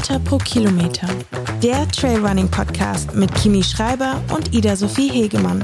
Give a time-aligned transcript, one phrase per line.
[0.00, 1.08] Höhenmeter pro Kilometer.
[1.62, 5.62] Der Trailrunning Podcast mit Kimi Schreiber und Ida Sophie Hegemann.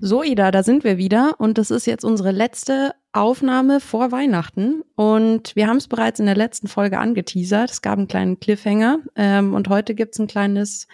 [0.00, 4.82] So, Ida, da sind wir wieder und das ist jetzt unsere letzte Aufnahme vor Weihnachten
[4.94, 7.70] und wir haben es bereits in der letzten Folge angeteasert.
[7.70, 10.86] Es gab einen kleinen Cliffhanger ähm, und heute gibt's ein kleines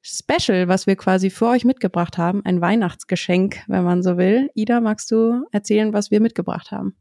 [0.00, 2.40] Special, was wir quasi für euch mitgebracht haben.
[2.46, 4.50] Ein Weihnachtsgeschenk, wenn man so will.
[4.54, 6.96] Ida, magst du erzählen, was wir mitgebracht haben?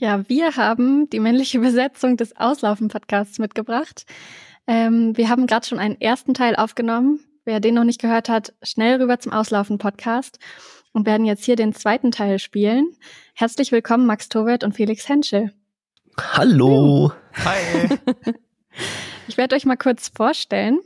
[0.00, 4.06] Ja, wir haben die männliche Besetzung des Auslaufen-Podcasts mitgebracht.
[4.68, 7.18] Ähm, wir haben gerade schon einen ersten Teil aufgenommen.
[7.44, 10.38] Wer den noch nicht gehört hat, schnell rüber zum Auslaufen-Podcast
[10.92, 12.92] und werden jetzt hier den zweiten Teil spielen.
[13.34, 15.52] Herzlich willkommen, Max Towert und Felix Henschel.
[16.16, 17.12] Hallo.
[17.44, 17.98] Hi.
[19.28, 20.80] Ich werde euch mal kurz vorstellen.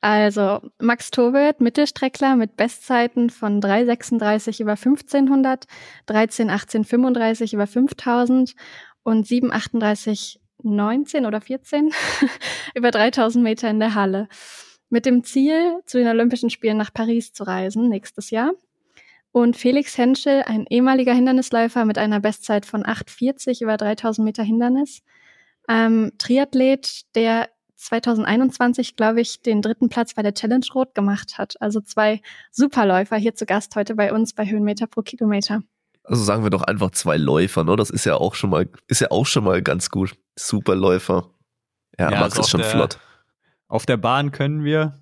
[0.00, 5.66] Also Max Towert, Mittelstreckler mit Bestzeiten von 3,36 über 1500,
[6.08, 8.54] 13,18,35 über 5000
[9.02, 11.92] und 7,38 19 oder 14
[12.74, 14.28] über 3000 Meter in der Halle.
[14.90, 18.52] Mit dem Ziel, zu den Olympischen Spielen nach Paris zu reisen nächstes Jahr.
[19.30, 25.02] Und Felix Henschel, ein ehemaliger Hindernisläufer mit einer Bestzeit von 8,40 über 3000 Meter Hindernis.
[25.68, 31.60] Ähm, Triathlet, der 2021, glaube ich, den dritten Platz bei der Challenge Rot gemacht hat.
[31.60, 35.62] Also zwei Superläufer hier zu Gast heute bei uns bei Höhenmeter pro Kilometer.
[36.02, 37.76] Also sagen wir doch einfach zwei Läufer, ne?
[37.76, 40.16] Das ist ja auch schon mal, ist ja auch schon mal ganz gut.
[40.36, 41.30] Superläufer.
[41.98, 42.98] Ja, ja Max also ist schon der, flott.
[43.68, 44.98] Auf der Bahn können wir,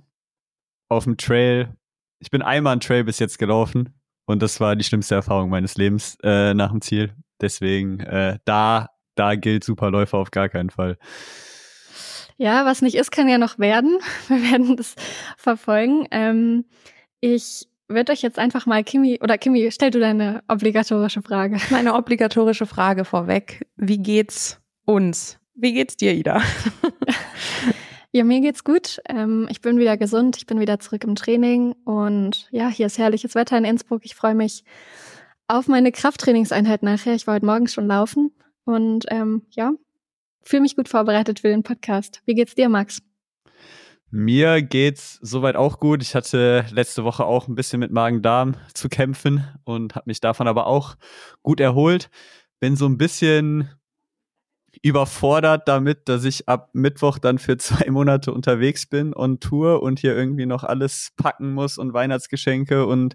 [0.88, 1.74] auf dem Trail.
[2.18, 3.94] Ich bin einmal einen Trail bis jetzt gelaufen
[4.26, 7.14] und das war die schlimmste Erfahrung meines Lebens äh, nach dem Ziel.
[7.40, 10.98] Deswegen äh, da, da gilt Superläufer auf gar keinen Fall.
[12.38, 13.98] Ja, was nicht ist, kann ja noch werden.
[14.28, 14.94] Wir werden das
[15.36, 16.06] verfolgen.
[16.10, 16.64] Ähm,
[17.20, 21.58] ich würde euch jetzt einfach mal, Kimi, oder Kimi, stell du deine obligatorische Frage.
[21.70, 23.66] Meine obligatorische Frage vorweg.
[23.76, 25.38] Wie geht's uns?
[25.54, 26.42] Wie geht's dir, Ida?
[28.12, 29.00] ja, mir geht's gut.
[29.08, 32.98] Ähm, ich bin wieder gesund, ich bin wieder zurück im Training und ja, hier ist
[32.98, 34.04] herrliches Wetter in Innsbruck.
[34.04, 34.64] Ich freue mich
[35.48, 37.14] auf meine Krafttrainingseinheit nachher.
[37.14, 38.32] Ich war heute Morgen schon laufen
[38.64, 39.72] und ähm, ja,
[40.46, 42.22] fühle mich gut vorbereitet für den Podcast.
[42.24, 43.02] Wie geht's dir, Max?
[44.10, 46.00] Mir geht's soweit auch gut.
[46.02, 50.46] Ich hatte letzte Woche auch ein bisschen mit Magen-Darm zu kämpfen und habe mich davon
[50.46, 50.94] aber auch
[51.42, 52.08] gut erholt.
[52.60, 53.68] Bin so ein bisschen
[54.82, 59.98] überfordert damit, dass ich ab Mittwoch dann für zwei Monate unterwegs bin und tour und
[59.98, 63.14] hier irgendwie noch alles packen muss und Weihnachtsgeschenke und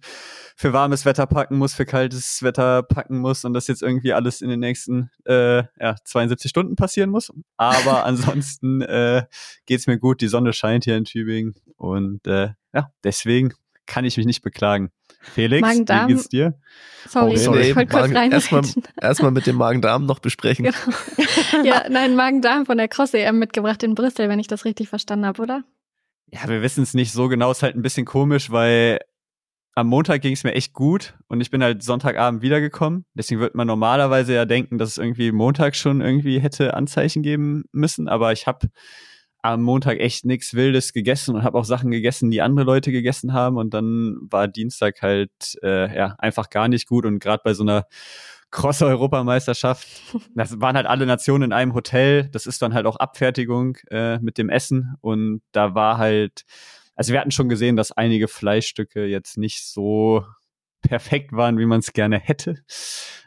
[0.55, 4.41] für warmes Wetter packen muss, für kaltes Wetter packen muss und das jetzt irgendwie alles
[4.41, 7.31] in den nächsten äh, ja, 72 Stunden passieren muss.
[7.57, 9.23] Aber ansonsten äh,
[9.65, 10.21] geht's mir gut.
[10.21, 13.53] Die Sonne scheint hier in Tübingen und äh, ja, deswegen
[13.91, 14.89] kann ich mich nicht beklagen.
[15.21, 16.57] Felix, wie geht's dir?
[17.07, 17.69] Sorry, Oh, sorry.
[17.69, 18.63] ich wollte kurz Magen- Erstmal
[19.01, 20.65] erstmal mit dem Magen-Darm noch besprechen.
[20.65, 20.77] Genau.
[21.65, 25.41] Ja, nein, Magen-Darm von der Cross-EM mitgebracht in Brüssel, wenn ich das richtig verstanden habe,
[25.41, 25.63] oder?
[26.31, 27.51] Ja, wir wissen es nicht so genau.
[27.51, 28.99] Ist halt ein bisschen komisch, weil
[29.75, 33.05] am Montag ging es mir echt gut und ich bin halt Sonntagabend wiedergekommen.
[33.13, 37.65] Deswegen wird man normalerweise ja denken, dass es irgendwie Montag schon irgendwie hätte Anzeichen geben
[37.73, 38.07] müssen.
[38.07, 38.69] Aber ich habe
[39.41, 43.33] am Montag echt nichts Wildes gegessen und habe auch Sachen gegessen, die andere Leute gegessen
[43.33, 43.57] haben.
[43.57, 45.31] Und dann war Dienstag halt
[45.63, 47.05] äh, ja einfach gar nicht gut.
[47.05, 47.87] Und gerade bei so einer
[48.51, 49.87] Cross-Europameisterschaft,
[50.35, 52.29] das waren halt alle Nationen in einem Hotel.
[52.31, 54.95] Das ist dann halt auch Abfertigung äh, mit dem Essen.
[55.01, 56.43] Und da war halt,
[56.95, 60.23] also wir hatten schon gesehen, dass einige Fleischstücke jetzt nicht so
[60.81, 62.57] perfekt waren, wie man es gerne hätte.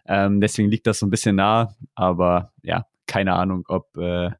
[0.06, 1.74] Ähm, deswegen liegt das so ein bisschen nah.
[1.94, 4.30] Aber ja, keine Ahnung, ob äh,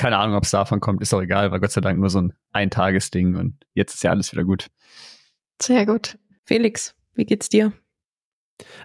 [0.00, 2.22] keine Ahnung, ob es davon kommt, ist auch egal, war Gott sei Dank nur so
[2.22, 4.68] ein Eintagesding und jetzt ist ja alles wieder gut.
[5.60, 6.16] Sehr gut.
[6.46, 7.74] Felix, wie geht's dir?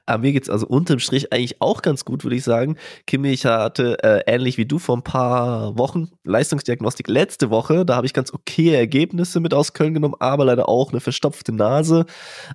[0.06, 2.76] Aber mir geht's also unterm Strich eigentlich auch ganz gut, würde ich sagen.
[3.08, 7.86] Kimi, ich hatte äh, ähnlich wie du vor ein paar Wochen Leistungsdiagnostik letzte Woche.
[7.86, 11.54] Da habe ich ganz okay Ergebnisse mit aus Köln genommen, aber leider auch eine verstopfte
[11.54, 12.06] Nase.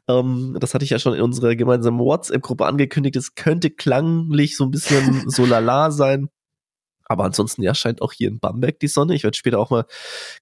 [0.07, 3.17] Ähm, das hatte ich ja schon in unserer gemeinsamen WhatsApp-Gruppe angekündigt.
[3.17, 6.29] Es könnte klanglich so ein bisschen so lala sein.
[7.11, 9.17] Aber ansonsten, ja, scheint auch hier in Bamberg die Sonne.
[9.17, 9.85] Ich werde später auch mal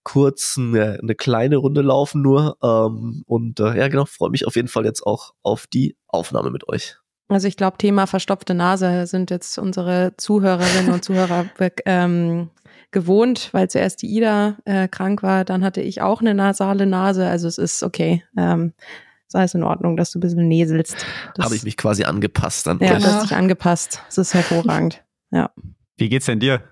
[0.02, 2.58] kurz eine, eine kleine Runde laufen nur.
[2.62, 6.50] Ähm, und äh, ja, genau, freue mich auf jeden Fall jetzt auch auf die Aufnahme
[6.50, 6.98] mit euch.
[7.28, 11.46] Also ich glaube, Thema verstopfte Nase sind jetzt unsere Zuhörerinnen und Zuhörer
[11.86, 12.50] ähm,
[12.90, 17.26] gewohnt, weil zuerst die Ida äh, krank war, dann hatte ich auch eine nasale Nase.
[17.26, 18.24] Also es ist okay.
[18.36, 18.74] Ähm,
[19.26, 21.06] ist alles in Ordnung, dass du ein bisschen näselst.
[21.40, 24.02] Habe ich mich quasi angepasst an Ja, du hast dich angepasst.
[24.08, 25.02] Das ist hervorragend.
[25.30, 25.50] Ja.
[25.98, 26.62] Wie geht's denn dir?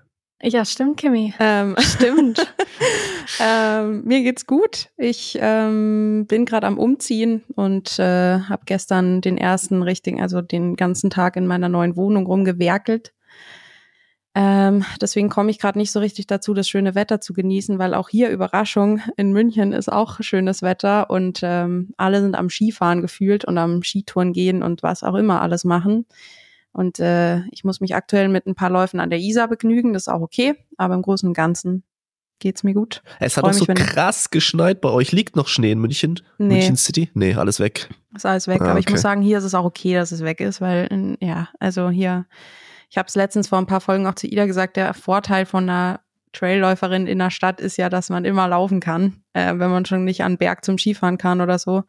[0.41, 1.33] Ja, stimmt, Kimi.
[1.39, 2.53] Ähm, Stimmt.
[3.41, 4.89] ähm, mir geht's gut.
[4.95, 10.75] Ich ähm, bin gerade am Umziehen und äh, habe gestern den ersten richtigen, also den
[10.75, 13.13] ganzen Tag in meiner neuen Wohnung rumgewerkelt.
[14.35, 17.95] Ähm, deswegen komme ich gerade nicht so richtig dazu, das schöne Wetter zu genießen, weil
[17.95, 23.01] auch hier Überraschung in München ist auch schönes Wetter und ähm, alle sind am Skifahren
[23.01, 26.05] gefühlt und am Skitouren gehen und was auch immer alles machen.
[26.77, 30.03] Und äh, ich muss mich aktuell mit ein paar Läufen an der Isar begnügen, das
[30.03, 31.83] ist auch okay, aber im Großen und Ganzen
[32.37, 33.01] geht's mir gut.
[33.19, 35.11] Es hat auch so krass geschneit bei euch.
[35.11, 36.21] Liegt noch Schnee in München?
[36.37, 36.53] Nee.
[36.53, 37.09] München City?
[37.15, 37.89] Nee, alles weg.
[38.15, 38.93] Ist alles weg, Ah, aber ich okay.
[38.93, 42.27] muss sagen, hier ist es auch okay, dass es weg ist, weil ja, also hier,
[42.91, 45.67] ich habe es letztens vor ein paar Folgen auch zu Ida gesagt, der Vorteil von
[45.67, 46.01] einer
[46.37, 50.03] Trailläuferin in der Stadt ist ja, dass man immer laufen kann, äh, wenn man schon
[50.03, 51.83] nicht an Berg zum Skifahren kann oder so.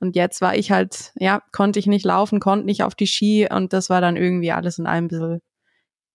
[0.00, 3.48] Und jetzt war ich halt, ja, konnte ich nicht laufen, konnte nicht auf die Ski
[3.50, 5.40] und das war dann irgendwie alles in einem bisschen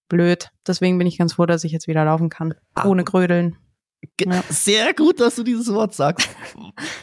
[0.09, 0.49] blöd.
[0.65, 2.85] Deswegen bin ich ganz froh, dass ich jetzt wieder laufen kann, Ah.
[2.87, 3.57] ohne Grödeln.
[4.21, 4.43] Ja.
[4.49, 6.29] Sehr gut, dass du dieses Wort sagst.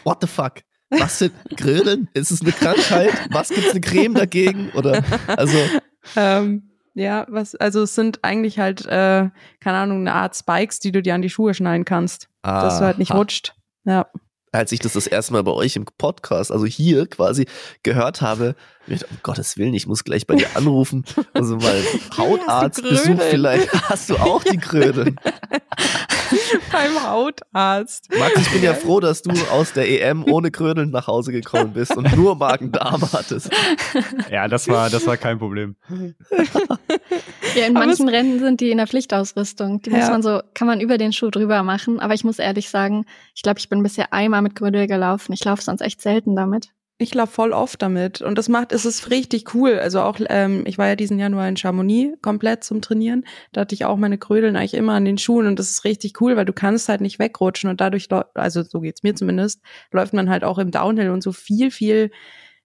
[0.04, 0.60] What the fuck?
[0.90, 2.08] Was sind Grödeln?
[2.14, 3.10] Ist es eine Krankheit?
[3.30, 4.70] Was gibt's eine Creme dagegen?
[4.74, 5.56] Oder also
[6.16, 9.28] Ähm, ja, was, also es sind eigentlich halt, äh,
[9.60, 12.84] keine Ahnung, eine Art Spikes, die du dir an die Schuhe schnallen kannst, dass du
[12.84, 13.54] halt nicht rutscht.
[13.84, 14.06] Ja.
[14.52, 17.46] als ich das das erste Mal bei euch im Podcast, also hier quasi
[17.82, 18.54] gehört habe,
[18.86, 21.04] gedacht, um Gottes Willen, ich muss gleich bei dir anrufen,
[21.34, 21.82] also mal
[22.16, 23.72] Hautarztbesuch vielleicht.
[23.90, 25.18] Hast du auch die Krödeln?
[26.72, 28.08] Beim Hautarzt.
[28.18, 31.72] Max, ich bin ja froh, dass du aus der EM ohne Krödeln nach Hause gekommen
[31.72, 33.50] bist und nur Magen-Darm hattest.
[34.30, 35.76] Ja, das war, das war kein Problem.
[37.54, 39.80] Ja, in Aber manchen Rennen sind die in der Pflichtausrüstung.
[39.82, 40.10] Die muss Ja.
[40.10, 42.00] man so, kann man über den Schuh drüber machen.
[42.00, 43.04] Aber ich muss ehrlich sagen,
[43.34, 45.32] ich glaube, ich bin bisher einmal mit Grödel gelaufen.
[45.32, 46.70] Ich laufe sonst echt selten damit.
[46.96, 49.80] Ich laufe voll oft damit und das macht, es ist richtig cool.
[49.80, 53.24] Also auch, ähm, ich war ja diesen Januar in Chamonix komplett zum Trainieren.
[53.52, 56.20] Da hatte ich auch meine Krödeln eigentlich immer an den Schuhen und das ist richtig
[56.20, 59.60] cool, weil du kannst halt nicht wegrutschen und dadurch, also so geht's mir zumindest,
[59.90, 62.12] läuft man halt auch im Downhill und so viel, viel,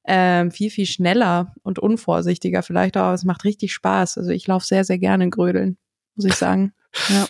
[0.06, 3.06] ähm, viel, viel schneller und unvorsichtiger vielleicht auch.
[3.06, 4.20] Aber es macht richtig Spaß.
[4.20, 5.78] Also ich laufe sehr, sehr gerne in Grödeln,
[6.16, 6.74] muss ich sagen.
[7.10, 7.28] Ja.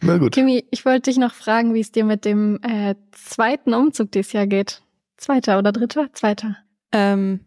[0.00, 0.32] Na gut.
[0.32, 4.32] Kimi, ich wollte dich noch fragen, wie es dir mit dem äh, zweiten Umzug dieses
[4.32, 4.82] Jahr geht.
[5.18, 6.08] Zweiter oder dritter?
[6.12, 6.56] Zweiter.
[6.92, 7.40] Ähm,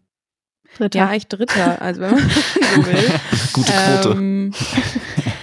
[0.76, 0.98] Dritter.
[0.98, 3.20] ja, ich Dritter, also wenn man so will.
[3.52, 4.18] Gute Quote.
[4.18, 4.52] Ähm,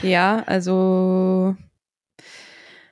[0.01, 1.55] ja, also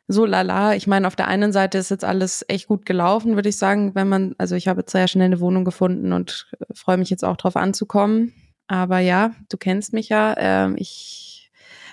[0.07, 0.75] so lala.
[0.75, 3.93] Ich meine, auf der einen Seite ist jetzt alles echt gut gelaufen, würde ich sagen,
[3.95, 7.23] wenn man, also ich habe jetzt sehr schnell eine Wohnung gefunden und freue mich jetzt
[7.23, 8.33] auch drauf anzukommen.
[8.67, 10.35] Aber ja, du kennst mich ja.
[10.37, 11.51] Ähm, ich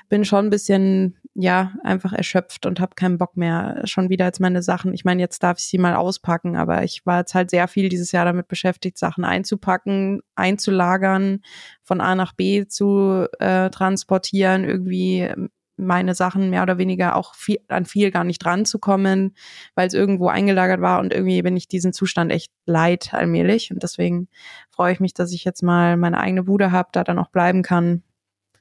[0.09, 4.39] bin schon ein bisschen, ja, einfach erschöpft und habe keinen Bock mehr schon wieder als
[4.39, 4.95] meine Sachen.
[4.95, 7.89] Ich meine, jetzt darf ich sie mal auspacken, aber ich war jetzt halt sehr viel
[7.89, 11.41] dieses Jahr damit beschäftigt, Sachen einzupacken, einzulagern,
[11.83, 15.29] von A nach B zu äh, transportieren, irgendwie
[15.77, 19.35] meine Sachen mehr oder weniger auch viel, an viel gar nicht ranzukommen,
[19.75, 23.83] weil es irgendwo eingelagert war und irgendwie bin ich diesen Zustand echt leid allmählich und
[23.83, 24.29] deswegen
[24.71, 27.63] freue ich mich, dass ich jetzt mal meine eigene Bude habe, da dann auch bleiben
[27.63, 28.05] kann.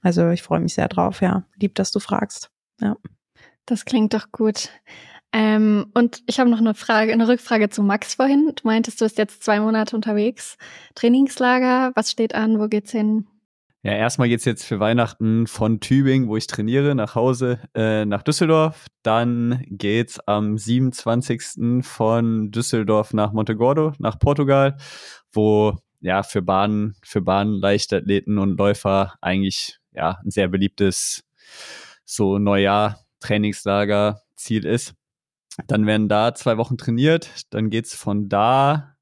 [0.02, 1.46] Also ich freue mich sehr drauf, ja.
[1.60, 2.52] Lieb, dass du fragst.
[3.66, 4.70] Das klingt doch gut.
[5.31, 8.52] Ähm, und ich habe noch eine Frage, eine Rückfrage zu Max vorhin.
[8.56, 10.58] Du meintest, du bist jetzt zwei Monate unterwegs.
[10.94, 12.60] Trainingslager, was steht an?
[12.60, 13.25] Wo geht's hin?
[13.86, 18.22] Ja, erstmal geht's jetzt für Weihnachten von Tübingen, wo ich trainiere, nach Hause äh, nach
[18.22, 18.86] Düsseldorf.
[19.02, 21.84] Dann geht's am 27.
[21.84, 24.78] von Düsseldorf nach Montegordo, nach Portugal,
[25.34, 31.25] wo ja für Bahnen, für Bahnen, Leichtathleten und Läufer eigentlich ja ein sehr beliebtes
[32.15, 34.93] so Neujahr Trainingslager Ziel ist.
[35.67, 37.46] Dann werden da zwei Wochen trainiert.
[37.51, 38.96] Dann geht's von da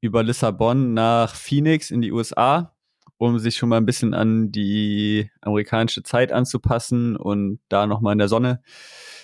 [0.00, 2.74] über Lissabon nach Phoenix in die USA
[3.20, 8.18] um sich schon mal ein bisschen an die amerikanische Zeit anzupassen und da nochmal in
[8.18, 8.62] der Sonne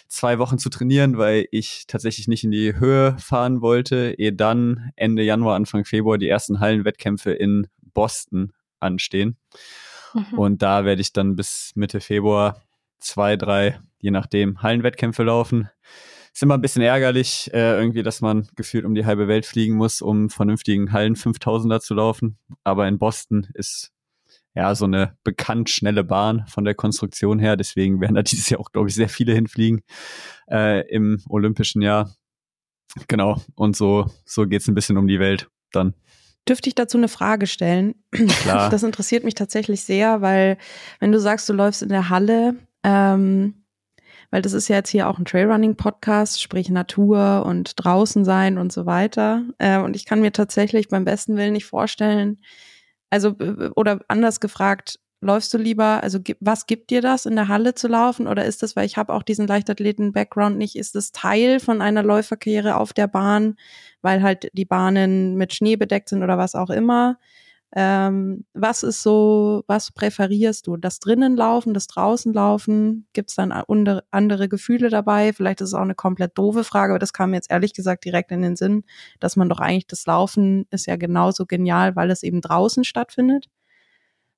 [0.06, 4.92] zwei Wochen zu trainieren, weil ich tatsächlich nicht in die Höhe fahren wollte, ehe dann
[4.96, 9.38] Ende Januar, Anfang Februar die ersten Hallenwettkämpfe in Boston anstehen.
[10.12, 10.38] Mhm.
[10.38, 12.61] Und da werde ich dann bis Mitte Februar
[12.98, 15.68] zwei, drei, je nachdem, Hallenwettkämpfe laufen.
[16.32, 19.74] Ist immer ein bisschen ärgerlich, äh, irgendwie, dass man gefühlt um die halbe Welt fliegen
[19.76, 22.38] muss, um vernünftigen Hallen 5000er zu laufen.
[22.62, 23.92] Aber in Boston ist
[24.54, 27.56] ja so eine bekannt schnelle Bahn von der Konstruktion her.
[27.56, 29.82] Deswegen werden da dieses Jahr auch, glaube ich, sehr viele hinfliegen
[30.50, 32.14] äh, im olympischen Jahr.
[33.08, 33.40] Genau.
[33.54, 35.94] Und so, so geht's ein bisschen um die Welt dann.
[36.48, 37.94] Dürfte ich dazu eine Frage stellen?
[38.10, 38.70] Klar.
[38.70, 40.58] Das interessiert mich tatsächlich sehr, weil
[41.00, 42.56] wenn du sagst, du läufst in der Halle,
[42.87, 43.64] ähm,
[44.31, 48.73] weil das ist ja jetzt hier auch ein Trailrunning-Podcast, sprich Natur und draußen sein und
[48.73, 49.45] so weiter.
[49.59, 52.38] Äh, und ich kann mir tatsächlich beim besten Willen nicht vorstellen,
[53.11, 57.49] also äh, oder anders gefragt, läufst du lieber, also was gibt dir das, in der
[57.49, 58.28] Halle zu laufen?
[58.28, 62.05] Oder ist das, weil ich habe auch diesen Leichtathleten-Background nicht, ist das Teil von einer
[62.05, 63.57] Läuferkarriere auf der Bahn,
[64.02, 67.19] weil halt die Bahnen mit Schnee bedeckt sind oder was auch immer?
[67.75, 70.76] Ähm, was ist so, was präferierst du?
[70.76, 73.06] Das drinnen laufen, das draußen laufen?
[73.12, 75.32] Gibt es dann andere Gefühle dabei?
[75.32, 78.04] Vielleicht ist es auch eine komplett doofe Frage, aber das kam mir jetzt ehrlich gesagt
[78.04, 78.85] direkt in den Sinn,
[79.18, 83.49] dass man doch eigentlich das Laufen ist ja genauso genial, weil es eben draußen stattfindet.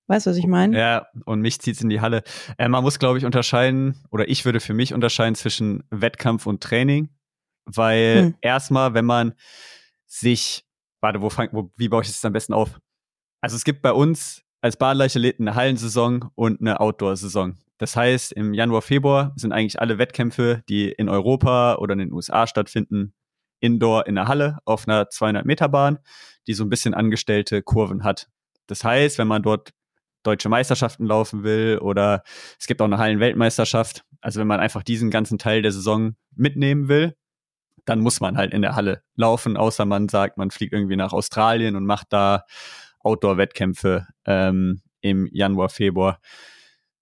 [0.08, 0.76] Weißt du, was ich meine?
[0.76, 2.22] Ja, und mich zieht's in die Halle.
[2.56, 6.62] Äh, man muss, glaube ich, unterscheiden, oder ich würde für mich unterscheiden zwischen Wettkampf und
[6.62, 7.10] Training.
[7.66, 8.34] Weil hm.
[8.40, 9.34] erstmal, wenn man
[10.06, 10.64] sich,
[11.02, 12.80] warte, wo fang, wo, wie baue ich das am besten auf?
[13.40, 17.56] Also es gibt bei uns als Badeleichtathleten eine Hallensaison und eine Outdoor-Saison.
[17.78, 22.12] Das heißt, im Januar, Februar sind eigentlich alle Wettkämpfe, die in Europa oder in den
[22.12, 23.14] USA stattfinden,
[23.60, 25.98] indoor in der Halle auf einer 200 Meter Bahn,
[26.48, 28.28] die so ein bisschen angestellte Kurven hat.
[28.66, 29.72] Das heißt, wenn man dort
[30.24, 32.22] deutsche Meisterschaften laufen will oder
[32.58, 34.04] es gibt auch eine Hallenweltmeisterschaft.
[34.20, 37.14] Also wenn man einfach diesen ganzen Teil der Saison mitnehmen will,
[37.84, 41.12] dann muss man halt in der Halle laufen, außer man sagt, man fliegt irgendwie nach
[41.12, 42.44] Australien und macht da
[43.00, 46.20] Outdoor-Wettkämpfe ähm, im Januar, Februar.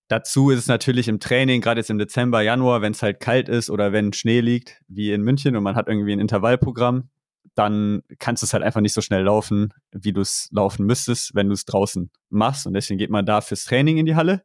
[0.09, 3.49] Dazu ist es natürlich im Training, gerade jetzt im Dezember, Januar, wenn es halt kalt
[3.49, 7.09] ist oder wenn Schnee liegt, wie in München und man hat irgendwie ein Intervallprogramm,
[7.57, 11.35] dann kannst du es halt einfach nicht so schnell laufen, wie du es laufen müsstest,
[11.35, 12.67] wenn du es draußen machst.
[12.67, 14.43] Und deswegen geht man da fürs Training in die Halle.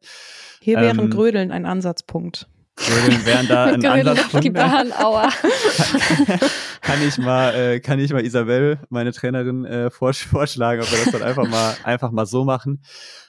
[0.62, 2.48] Hier wäre ähm, Grödeln ein Ansatzpunkt.
[2.86, 4.46] Grödeln wären da ein Ansatzpunkt.
[4.46, 5.30] Die Bahn, aua.
[6.82, 11.12] kann, ich mal, äh, kann ich mal Isabel, meine Trainerin, äh, vorschlagen, ob wir das
[11.12, 12.84] dann einfach mal, einfach mal so machen.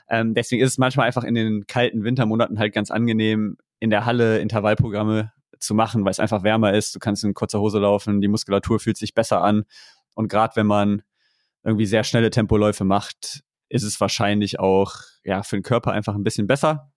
[0.08, 4.04] Ähm, deswegen ist es manchmal einfach in den kalten Wintermonaten halt ganz angenehm, in der
[4.04, 6.94] Halle Intervallprogramme zu machen, weil es einfach wärmer ist.
[6.94, 9.64] Du kannst in kurzer Hose laufen, die Muskulatur fühlt sich besser an.
[10.14, 11.02] Und gerade wenn man
[11.64, 14.94] irgendwie sehr schnelle Tempoläufe macht, ist es wahrscheinlich auch
[15.24, 16.91] ja für den Körper einfach ein bisschen besser.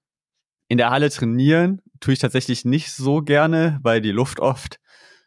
[0.68, 4.80] In der Halle trainieren tue ich tatsächlich nicht so gerne, weil die Luft oft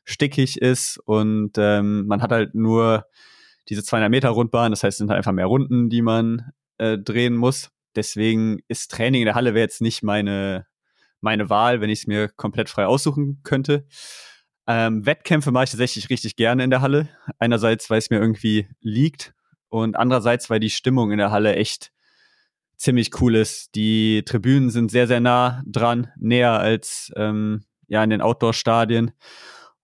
[0.04, 3.07] stickig ist und ähm, man hat halt nur
[3.68, 4.73] diese 200 Meter Rundbahn.
[4.73, 7.71] Das heißt, es sind halt einfach mehr Runden, die man äh, drehen muss.
[7.95, 10.66] Deswegen ist Training in der Halle wäre jetzt nicht meine
[11.21, 13.87] meine Wahl, wenn ich es mir komplett frei aussuchen könnte.
[14.66, 17.09] Ähm, Wettkämpfe mache ich tatsächlich richtig gerne in der Halle.
[17.38, 19.35] Einerseits, weil es mir irgendwie liegt
[19.68, 21.90] und andererseits, weil die Stimmung in der Halle echt
[22.78, 23.75] ziemlich cool ist.
[23.75, 29.11] Die Tribünen sind sehr, sehr nah dran, näher als ähm, ja in den Outdoor-Stadien.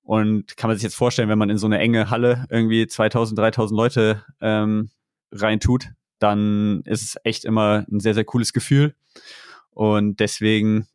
[0.02, 3.38] Und kann man sich jetzt vorstellen, wenn man in so eine enge Halle irgendwie 2000,
[3.38, 4.90] 3000 Leute ähm,
[5.32, 8.94] reintut, dann ist es echt immer ein sehr, sehr cooles Gefühl.
[9.70, 10.86] Und deswegen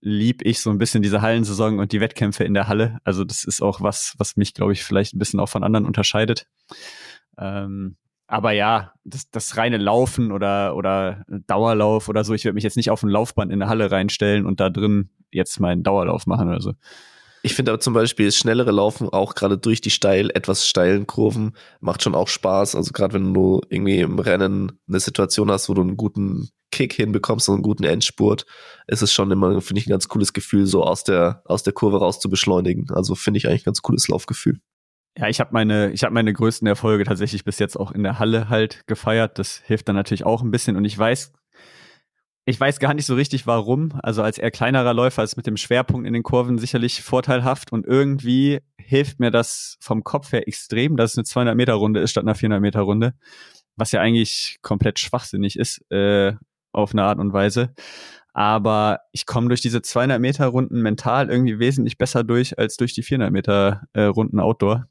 [0.00, 2.98] lieb ich so ein bisschen diese Hallensaison und die Wettkämpfe in der Halle.
[3.04, 5.86] Also das ist auch was, was mich, glaube ich, vielleicht ein bisschen auch von anderen
[5.86, 6.46] unterscheidet.
[7.38, 12.64] Ähm, aber ja, das, das reine Laufen oder, oder Dauerlauf oder so, ich werde mich
[12.64, 16.26] jetzt nicht auf ein Laufband in der Halle reinstellen und da drin jetzt meinen Dauerlauf
[16.26, 16.72] machen oder so.
[17.42, 21.06] Ich finde aber zum Beispiel das schnellere Laufen auch gerade durch die steil, etwas steilen
[21.06, 22.74] Kurven macht schon auch Spaß.
[22.74, 26.92] Also gerade wenn du irgendwie im Rennen eine Situation hast, wo du einen guten Kick
[26.94, 28.46] hinbekommst und einen guten Endspurt,
[28.88, 31.72] ist es schon immer, finde ich, ein ganz cooles Gefühl, so aus der, aus der
[31.72, 32.88] Kurve raus zu beschleunigen.
[32.90, 34.58] Also finde ich eigentlich ein ganz cooles Laufgefühl.
[35.18, 38.18] Ja, ich habe meine, ich habe meine größten Erfolge tatsächlich bis jetzt auch in der
[38.18, 39.38] Halle halt gefeiert.
[39.38, 40.76] Das hilft dann natürlich auch ein bisschen.
[40.76, 41.32] Und ich weiß,
[42.44, 43.98] ich weiß gar nicht so richtig warum.
[44.02, 47.86] Also als eher kleinerer Läufer ist mit dem Schwerpunkt in den Kurven sicherlich vorteilhaft und
[47.86, 52.10] irgendwie hilft mir das vom Kopf her extrem, dass es eine 200 Meter Runde ist
[52.10, 53.14] statt einer 400 Meter Runde,
[53.74, 56.34] was ja eigentlich komplett schwachsinnig ist äh,
[56.72, 57.74] auf eine Art und Weise.
[58.36, 62.92] Aber ich komme durch diese 200 Meter Runden mental irgendwie wesentlich besser durch als durch
[62.92, 64.86] die 400 Meter äh, Runden Outdoor.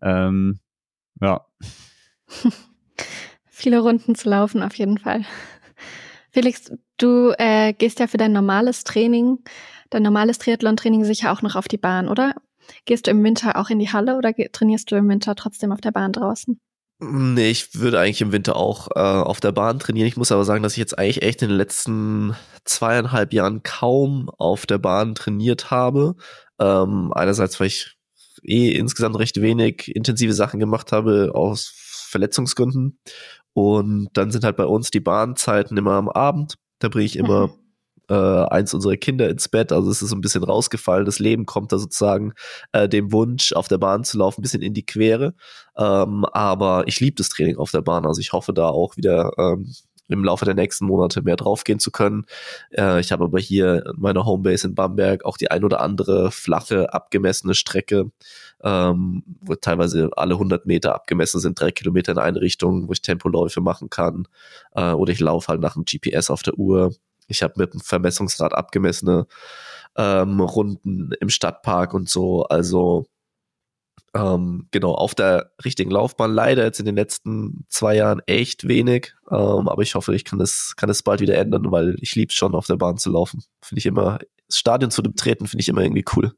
[0.00, 0.60] Ähm,
[1.20, 1.44] ja.
[3.46, 5.24] Viele Runden zu laufen auf jeden Fall.
[6.30, 9.38] Felix, du äh, gehst ja für dein normales Training,
[9.90, 12.36] dein normales Triathlon-Training sicher auch noch auf die Bahn, oder?
[12.84, 15.80] Gehst du im Winter auch in die Halle oder trainierst du im Winter trotzdem auf
[15.80, 16.60] der Bahn draußen?
[17.06, 20.08] Nee, ich würde eigentlich im Winter auch äh, auf der Bahn trainieren.
[20.08, 22.34] Ich muss aber sagen, dass ich jetzt eigentlich echt in den letzten
[22.64, 26.16] zweieinhalb Jahren kaum auf der Bahn trainiert habe.
[26.58, 27.96] Ähm, einerseits, weil ich
[28.42, 31.72] eh insgesamt recht wenig intensive Sachen gemacht habe aus
[32.08, 32.98] Verletzungsgründen.
[33.52, 36.54] Und dann sind halt bei uns die Bahnzeiten immer am Abend.
[36.78, 37.63] Da bringe ich immer mhm
[38.08, 39.72] äh, eins unserer Kinder ins Bett.
[39.72, 41.04] Also es ist so ein bisschen rausgefallen.
[41.04, 42.32] Das Leben kommt da sozusagen
[42.72, 45.34] äh, dem Wunsch, auf der Bahn zu laufen, ein bisschen in die Quere.
[45.76, 48.06] Ähm, aber ich liebe das Training auf der Bahn.
[48.06, 49.72] Also ich hoffe da auch wieder ähm,
[50.08, 52.26] im Laufe der nächsten Monate mehr draufgehen zu können.
[52.70, 56.30] Äh, ich habe aber hier in meiner Homebase in Bamberg auch die ein oder andere
[56.30, 58.10] flache, abgemessene Strecke,
[58.62, 63.02] ähm, wo teilweise alle 100 Meter abgemessen sind, drei Kilometer in eine Richtung, wo ich
[63.02, 64.28] Tempoläufe machen kann.
[64.74, 66.92] Äh, oder ich laufe halt nach dem GPS auf der Uhr.
[67.28, 69.26] Ich habe mit dem Vermessungsrad abgemessene
[69.96, 72.44] ähm, Runden im Stadtpark und so.
[72.44, 73.06] Also
[74.14, 79.14] Ähm, genau, auf der richtigen Laufbahn leider jetzt in den letzten zwei Jahren echt wenig.
[79.28, 82.32] Ähm, aber ich hoffe, ich kann es kann es bald wieder ändern, weil ich liebe
[82.32, 83.42] schon auf der Bahn zu laufen.
[83.60, 86.32] Finde ich immer, das Stadion zu betreten, finde ich immer irgendwie cool.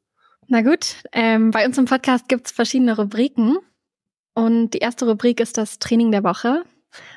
[0.48, 3.58] Na gut, ähm, bei uns im Podcast gibt es verschiedene Rubriken.
[4.32, 6.62] Und die erste Rubrik ist das Training der Woche.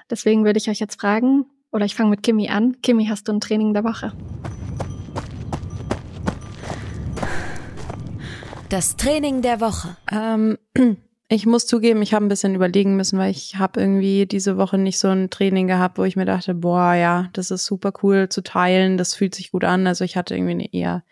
[0.10, 2.82] Deswegen würde ich euch jetzt fragen, oder ich fange mit Kimi an.
[2.82, 4.14] Kimi, hast du ein Training der Woche?
[8.70, 9.98] Das Training der Woche.
[10.12, 10.58] Ähm,
[11.28, 14.78] ich muss zugeben, ich habe ein bisschen überlegen müssen, weil ich habe irgendwie diese Woche
[14.78, 18.30] nicht so ein Training gehabt, wo ich mir dachte, boah, ja, das ist super cool
[18.30, 19.88] zu teilen, das fühlt sich gut an.
[19.88, 21.04] Also ich hatte irgendwie eine eher,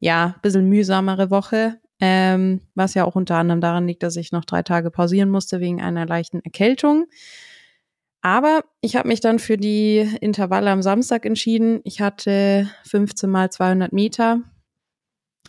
[0.00, 4.44] ja, bisschen mühsamere Woche, ähm, was ja auch unter anderem daran liegt, dass ich noch
[4.44, 7.06] drei Tage pausieren musste wegen einer leichten Erkältung.
[8.24, 11.82] Aber ich habe mich dann für die Intervalle am Samstag entschieden.
[11.84, 14.40] Ich hatte 15 mal 200 Meter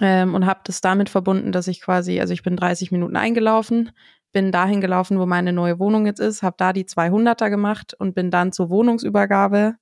[0.02, 3.92] ähm, und habe das damit verbunden, dass ich quasi, also ich bin 30 Minuten eingelaufen,
[4.34, 8.14] bin dahin gelaufen, wo meine neue Wohnung jetzt ist, habe da die 200er gemacht und
[8.14, 9.76] bin dann zur Wohnungsübergabe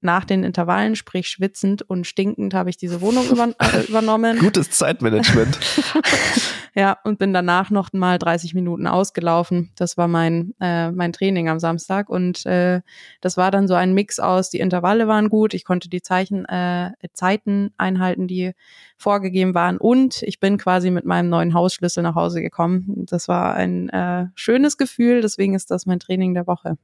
[0.00, 4.38] nach den Intervallen, sprich schwitzend und stinkend, habe ich diese Wohnung über, äh, übernommen.
[4.38, 5.58] Gutes Zeitmanagement.
[6.74, 9.70] ja, und bin danach noch mal 30 Minuten ausgelaufen.
[9.76, 12.08] Das war mein, äh, mein Training am Samstag.
[12.08, 12.80] Und äh,
[13.20, 16.46] das war dann so ein Mix aus, die Intervalle waren gut, ich konnte die Zeichen,
[16.46, 18.52] äh, Zeiten einhalten, die
[18.96, 19.76] vorgegeben waren.
[19.76, 23.04] Und ich bin quasi mit meinem neuen Hausschlüssel nach Hause gekommen.
[23.06, 26.78] Das war ein äh, schönes Gefühl, deswegen ist das mein Training der Woche.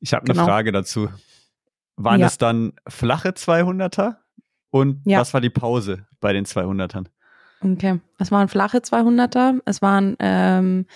[0.00, 0.46] Ich habe eine genau.
[0.46, 1.08] Frage dazu.
[1.96, 2.26] Waren ja.
[2.26, 4.16] es dann flache 200er?
[4.70, 5.20] Und ja.
[5.20, 7.06] was war die Pause bei den 200ern?
[7.60, 9.60] Okay, es waren flache 200er.
[9.64, 10.86] Es waren ähm,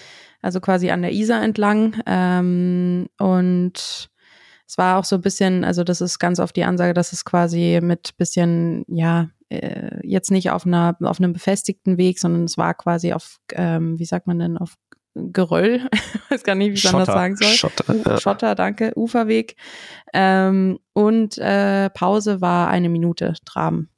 [0.43, 4.11] also quasi an der Isar entlang ähm, und
[4.67, 7.25] es war auch so ein bisschen, also das ist ganz oft die Ansage, dass es
[7.25, 12.57] quasi mit bisschen, ja, äh, jetzt nicht auf einer auf einem befestigten Weg, sondern es
[12.57, 14.75] war quasi auf, ähm, wie sagt man denn, auf
[15.15, 16.01] Geröll, ich
[16.31, 17.49] weiß gar nicht, wie ich das sagen soll.
[17.49, 18.19] Schotter, ja.
[18.19, 19.57] Schotter, danke, Uferweg.
[20.15, 23.91] Ähm, und äh, Pause war eine Minute Traben.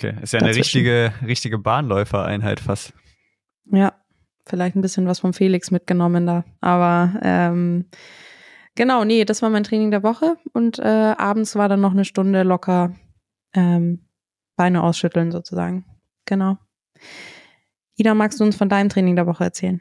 [0.00, 2.92] Okay, ist ja eine richtige, richtige Bahnläufereinheit fast.
[3.72, 3.94] Ja,
[4.46, 6.44] vielleicht ein bisschen was vom Felix mitgenommen da.
[6.60, 7.86] Aber ähm,
[8.76, 10.36] genau, nee, das war mein Training der Woche.
[10.52, 10.82] Und äh,
[11.18, 12.94] abends war dann noch eine Stunde locker
[13.54, 14.06] ähm,
[14.56, 15.84] Beine ausschütteln sozusagen.
[16.26, 16.58] Genau.
[17.96, 19.80] Ida, magst du uns von deinem Training der Woche erzählen?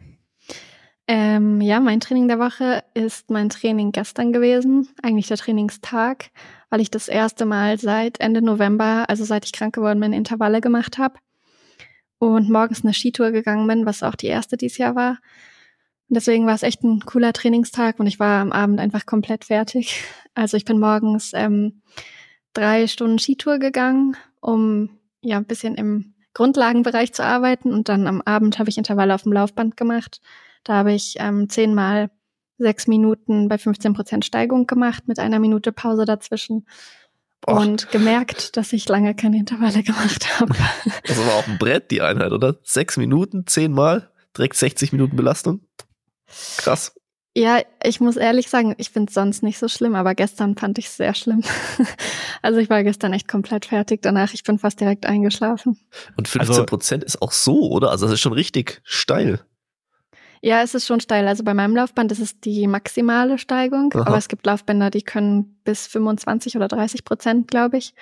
[1.09, 6.31] Ähm, ja, mein Training der Woche ist mein Training gestern gewesen, eigentlich der Trainingstag,
[6.69, 10.59] weil ich das erste Mal seit Ende November, also seit ich krank geworden bin, Intervalle
[10.59, 11.15] gemacht habe
[12.19, 15.11] und morgens eine Skitour gegangen bin, was auch die erste dieses Jahr war.
[16.09, 19.45] Und deswegen war es echt ein cooler Trainingstag und ich war am Abend einfach komplett
[19.45, 20.03] fertig.
[20.35, 21.81] Also ich bin morgens ähm,
[22.53, 24.89] drei Stunden Skitour gegangen, um
[25.21, 29.23] ja ein bisschen im Grundlagenbereich zu arbeiten und dann am Abend habe ich Intervalle auf
[29.23, 30.21] dem Laufband gemacht
[30.67, 32.09] da habe ich ähm, zehnmal
[32.57, 36.67] sechs Minuten bei 15 Prozent Steigung gemacht mit einer Minute Pause dazwischen.
[37.41, 37.61] Boah.
[37.61, 40.53] Und gemerkt, dass ich lange keine Intervalle gemacht habe.
[41.07, 42.57] Das war auch ein Brett, die Einheit, oder?
[42.63, 45.61] Sechs Minuten, zehnmal, direkt 60 Minuten Belastung.
[46.57, 46.93] Krass.
[47.33, 50.79] Ja, ich muss ehrlich sagen, ich finde es sonst nicht so schlimm, aber gestern fand
[50.79, 51.43] ich es sehr schlimm.
[52.41, 54.33] also ich war gestern echt komplett fertig danach.
[54.33, 55.79] Ich bin fast direkt eingeschlafen.
[56.17, 57.91] Und 15 Prozent also, ist auch so, oder?
[57.91, 59.39] Also das ist schon richtig steil.
[60.41, 61.27] Ja, es ist schon steil.
[61.27, 64.07] Also bei meinem Laufband ist es die maximale Steigung, Aha.
[64.07, 67.93] aber es gibt Laufbänder, die können bis 25 oder 30 Prozent, glaube ich.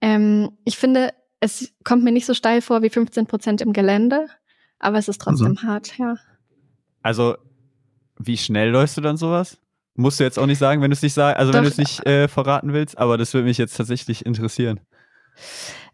[0.00, 4.28] Ähm, ich finde, es kommt mir nicht so steil vor wie 15 Prozent im Gelände,
[4.78, 5.62] aber es ist trotzdem also.
[5.62, 6.16] hart, ja.
[7.02, 7.36] Also,
[8.18, 9.58] wie schnell läufst du dann sowas?
[9.94, 11.58] Musst du jetzt auch nicht sagen, wenn du es nicht sagst, also Doch.
[11.58, 14.80] wenn du es nicht äh, verraten willst, aber das würde mich jetzt tatsächlich interessieren.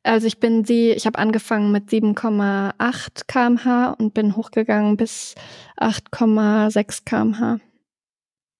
[0.04, 5.34] Also ich bin sie, ich habe angefangen mit 7,8 kmh und bin hochgegangen bis
[5.78, 7.58] 8,6 kmh.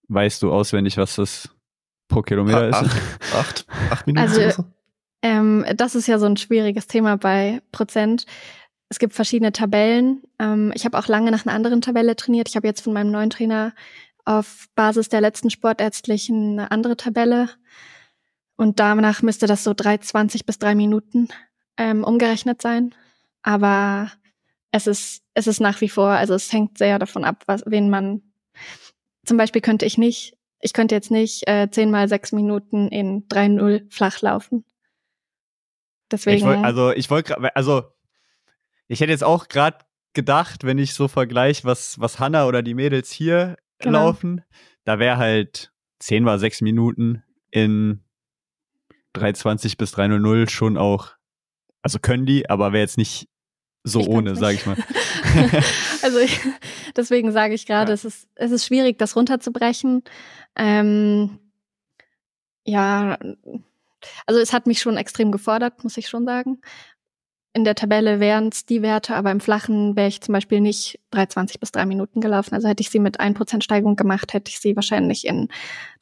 [0.09, 1.50] Weißt du auswendig, was das
[2.09, 2.76] pro Kilometer ist?
[2.76, 3.00] Acht,
[3.35, 4.26] acht, acht Minuten.
[4.26, 4.64] Also,
[5.22, 8.24] ähm, das ist ja so ein schwieriges Thema bei Prozent.
[8.88, 10.22] Es gibt verschiedene Tabellen.
[10.38, 12.48] Ähm, ich habe auch lange nach einer anderen Tabelle trainiert.
[12.48, 13.74] Ich habe jetzt von meinem neuen Trainer
[14.24, 17.50] auf Basis der letzten sportärztlichen eine andere Tabelle
[18.57, 21.29] und danach müsste das so 3,20 bis 3 Minuten
[21.77, 22.95] ähm, umgerechnet sein.
[23.43, 24.11] Aber
[24.71, 27.90] es ist, es ist nach wie vor, also es hängt sehr davon ab, was, wen
[27.90, 28.23] man,
[29.25, 33.29] zum Beispiel könnte ich nicht, ich könnte jetzt nicht äh, 10 mal 6 Minuten in
[33.29, 34.64] 3-0 flach laufen.
[36.11, 36.38] Deswegen.
[36.38, 37.85] Ich wollt, also ich wollte also
[38.87, 39.79] ich hätte jetzt auch gerade
[40.12, 44.07] gedacht, wenn ich so vergleiche, was, was Hanna oder die Mädels hier genau.
[44.07, 44.43] laufen,
[44.85, 48.04] da wäre halt 10 mal 6 Minuten in
[49.14, 51.12] 320 bis 300 schon auch,
[51.83, 53.29] also können die, aber wäre jetzt nicht
[53.83, 54.61] so Ich ohne, kann's sag nicht.
[54.61, 54.77] ich mal.
[56.03, 56.40] also ich,
[56.96, 57.94] deswegen sage ich gerade, Ja.
[57.94, 60.03] es, ist, es ist schwierig, das runterzubrechen.
[60.57, 61.38] Ähm,
[62.64, 63.18] ja,
[64.27, 66.61] also es hat mich schon extrem gefordert, muss ich schon sagen.
[67.53, 70.98] In der Tabelle wären es die Werte, aber im Flachen wäre ich zum Beispiel nicht
[71.12, 72.55] 3,20 bis 3 Minuten gelaufen.
[72.55, 75.48] Also hätte ich sie mit 1% Steigung gemacht, hätte ich sie wahrscheinlich in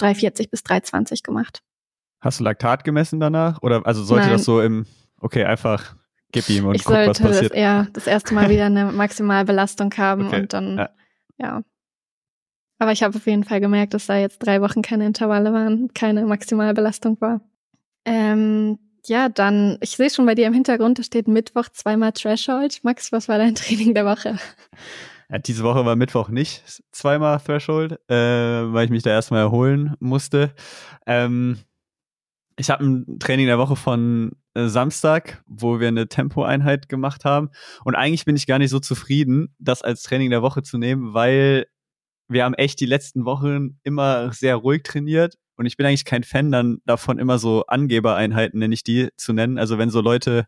[0.01, 1.63] 3,40 bis 3,20 gemacht.
[2.23, 3.61] Hast du Laktat gemessen danach?
[3.63, 4.35] Oder also sollte Nein.
[4.35, 4.87] das so im,
[5.21, 5.97] okay, einfach
[6.31, 7.53] gib ihm und ich guck, was sollte das passiert.
[7.53, 10.91] eher das erste Mal wieder eine Maximalbelastung haben Okay, und dann, ja.
[11.39, 11.63] ja.
[12.79, 15.93] Aber ich habe auf jeden Fall gemerkt, dass da jetzt drei Wochen keine Intervalle waren,
[15.95, 17.41] keine Maximalbelastung war.
[18.05, 22.85] Ähm, ja, dann, ich sehe schon bei dir im Hintergrund, da steht Mittwoch zweimal Threshold.
[22.85, 24.39] Max, was war dein Training der Woche?
[25.29, 29.97] Ja, diese Woche war Mittwoch nicht zweimal Threshold, äh, weil ich mich da erstmal erholen
[29.99, 30.55] musste.
[31.05, 31.59] Ähm,
[32.57, 37.51] ich habe ein Training der Woche von äh, Samstag, wo wir eine Tempoeinheit gemacht haben.
[37.85, 41.15] Und eigentlich bin ich gar nicht so zufrieden, das als Training der Woche zu nehmen,
[41.15, 41.67] weil
[42.29, 45.37] wir haben echt die letzten Wochen immer sehr ruhig trainiert.
[45.57, 49.33] Und ich bin eigentlich kein Fan dann davon, immer so Angebereinheiten, nenne ich die, zu
[49.33, 49.59] nennen.
[49.59, 50.47] Also wenn so Leute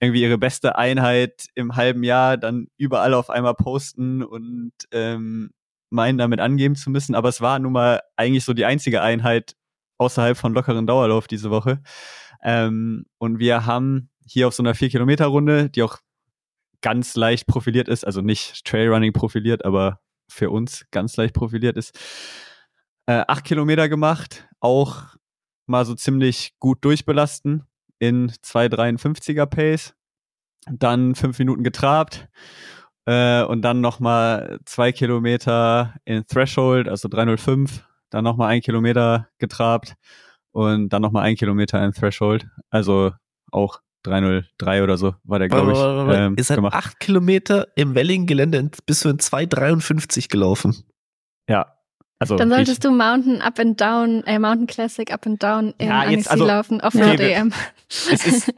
[0.00, 5.50] irgendwie ihre beste Einheit im halben Jahr dann überall auf einmal posten und ähm,
[5.90, 7.14] meinen, damit angeben zu müssen.
[7.14, 9.54] Aber es war nun mal eigentlich so die einzige Einheit
[10.04, 11.82] außerhalb von lockeren Dauerlauf diese Woche.
[12.42, 15.98] Ähm, und wir haben hier auf so einer 4-Kilometer-Runde, die auch
[16.82, 21.98] ganz leicht profiliert ist, also nicht Trailrunning profiliert, aber für uns ganz leicht profiliert ist,
[23.06, 25.16] äh, acht Kilometer gemacht, auch
[25.66, 27.64] mal so ziemlich gut durchbelasten
[27.98, 29.94] in 2,53er Pace,
[30.66, 32.28] dann fünf Minuten getrabt
[33.06, 37.84] äh, und dann nochmal zwei Kilometer in Threshold, also 305,
[38.14, 39.94] dann nochmal ein Kilometer getrabt
[40.52, 43.12] und dann nochmal ein Kilometer in Threshold, also
[43.50, 46.20] auch 303 oder so war der, glaube ich, Warte, warte, warte.
[46.26, 46.74] ähm, Ihr seid gemacht.
[46.74, 50.84] acht Kilometer im Welling-Gelände in- bis zu in 2,53 gelaufen.
[51.48, 51.74] Ja,
[52.18, 55.74] also Dann ich, solltest du Mountain Up and Down, äh, Mountain Classic Up and Down
[55.78, 57.06] in Ja, jetzt Annecy also- laufen auf Ja.
[57.06, 57.52] der DM.
[57.88, 58.52] es ist,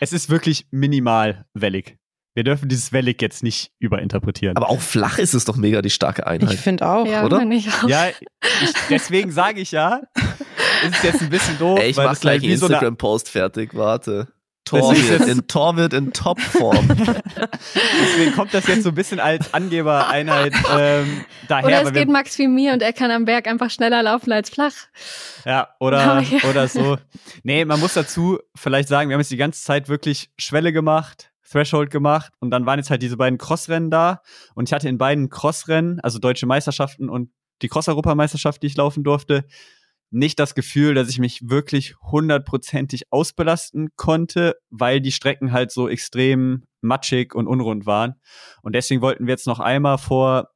[0.00, 1.98] es ist wirklich minimal wellig.
[2.34, 4.56] Wir dürfen dieses wellig jetzt nicht überinterpretieren.
[4.56, 6.58] Aber auch flach ist es doch mega die starke Ich Einheit.
[6.58, 7.06] finde auch.
[7.06, 7.40] ja, oder?
[7.40, 7.88] finde ich auch.
[7.88, 10.00] ja, ich, deswegen sage ich ja,
[10.84, 13.28] es ist jetzt ein bisschen doof, Ey, ich mach gleich halt einen wie so Instagram-Post
[13.28, 14.28] fertig, warte.
[14.64, 16.88] Torwirt in, Torwirt in Topform.
[18.00, 21.66] Deswegen kommt das jetzt so ein bisschen als Angebereinheit ähm, daher.
[21.66, 24.50] Oder es geht Max wie mir und er kann am Berg einfach schneller laufen als
[24.50, 24.72] flach.
[25.44, 26.48] ja, oder, Oh, ja.
[26.48, 26.96] oder so.
[27.42, 31.31] Nee, man muss dazu vielleicht sagen, wir haben jetzt die ganze Zeit wirklich Schwelle gemacht,
[31.52, 34.22] Threshold gemacht und dann waren jetzt halt diese beiden Crossrennen da
[34.54, 39.04] und ich hatte in beiden Crossrennen, also deutsche Meisterschaften und die Cross-Europameisterschaft, die ich laufen
[39.04, 39.44] durfte,
[40.10, 45.88] nicht das Gefühl, dass ich mich wirklich hundertprozentig ausbelasten konnte, weil die Strecken halt so
[45.88, 48.16] extrem matschig und unrund waren.
[48.62, 50.50] Und deswegen wollten wir jetzt noch einmal vor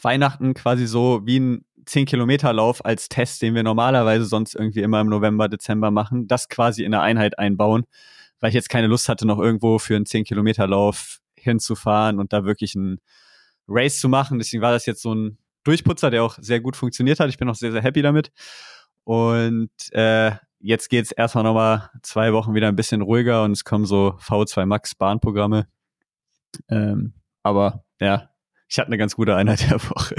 [0.00, 5.08] Weihnachten quasi so wie ein 10-Kilometer-Lauf als Test, den wir normalerweise sonst irgendwie immer im
[5.08, 7.84] November, Dezember machen, das quasi in eine Einheit einbauen,
[8.40, 12.74] weil ich jetzt keine Lust hatte, noch irgendwo für einen 10-Kilometer-Lauf hinzufahren und da wirklich
[12.74, 13.00] ein
[13.68, 14.38] Race zu machen.
[14.38, 17.28] Deswegen war das jetzt so ein Durchputzer, der auch sehr gut funktioniert hat.
[17.28, 18.30] Ich bin auch sehr, sehr happy damit.
[19.04, 23.84] Und äh, jetzt geht's erstmal nochmal zwei Wochen wieder ein bisschen ruhiger und es kommen
[23.84, 25.68] so V2 Max Bahnprogramme.
[26.68, 28.30] Ähm, aber ja,
[28.68, 30.16] ich hatte eine ganz gute Einheit der Woche.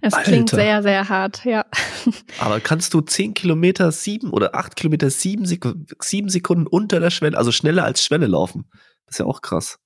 [0.00, 0.30] Es Alter.
[0.30, 1.64] klingt sehr, sehr hart, ja.
[2.40, 5.64] Aber kannst du 10 Kilometer sieben oder 8 Kilometer sieben, Sek
[6.00, 8.68] sieben Sekunden unter der Schwelle, also schneller als Schwelle laufen?
[9.06, 9.78] Das ist ja auch krass.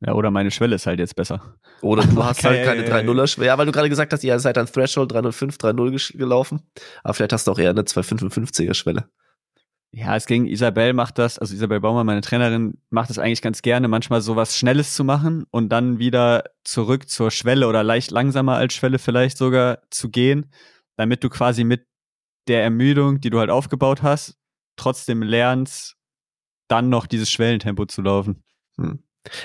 [0.00, 1.56] Ja, oder meine Schwelle ist halt jetzt besser.
[1.80, 3.12] Oder du hast Okay, halt keine ja, ja, ja.
[3.12, 3.46] 3-0er Schwelle.
[3.46, 6.60] Ja, weil du gerade gesagt hast, ihr seid an Threshold 305, 3-0 gesch- gelaufen.
[7.02, 9.08] Aber vielleicht hast du auch eher eine 255er Schwelle.
[9.96, 13.62] Ja, es ging, Isabel macht das, also Isabel Baumann, meine Trainerin, macht das eigentlich ganz
[13.62, 18.56] gerne, manchmal sowas Schnelles zu machen und dann wieder zurück zur Schwelle oder leicht langsamer
[18.56, 20.50] als Schwelle vielleicht sogar zu gehen,
[20.96, 21.86] damit du quasi mit
[22.48, 24.36] der Ermüdung, die du halt aufgebaut hast,
[24.74, 25.96] trotzdem lernst,
[26.66, 28.42] dann noch dieses Schwellentempo zu laufen.
[28.76, 28.98] Hm.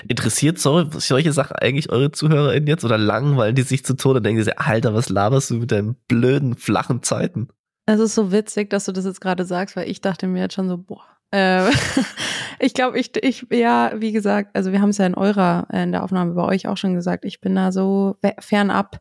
[0.08, 4.24] Interessiert so, solche Sachen eigentlich eure ZuhörerInnen jetzt oder langweilen die sich zu Tode und
[4.24, 7.50] denken sie, Alter, was laberst du mit deinen blöden, flachen Zeiten?
[7.90, 10.54] Es ist so witzig, dass du das jetzt gerade sagst, weil ich dachte mir jetzt
[10.54, 11.02] schon so, boah.
[11.32, 11.70] Äh,
[12.60, 15.82] ich glaube, ich, ich, ja, wie gesagt, also wir haben es ja in eurer, äh,
[15.82, 19.00] in der Aufnahme bei euch auch schon gesagt, ich bin da so fernab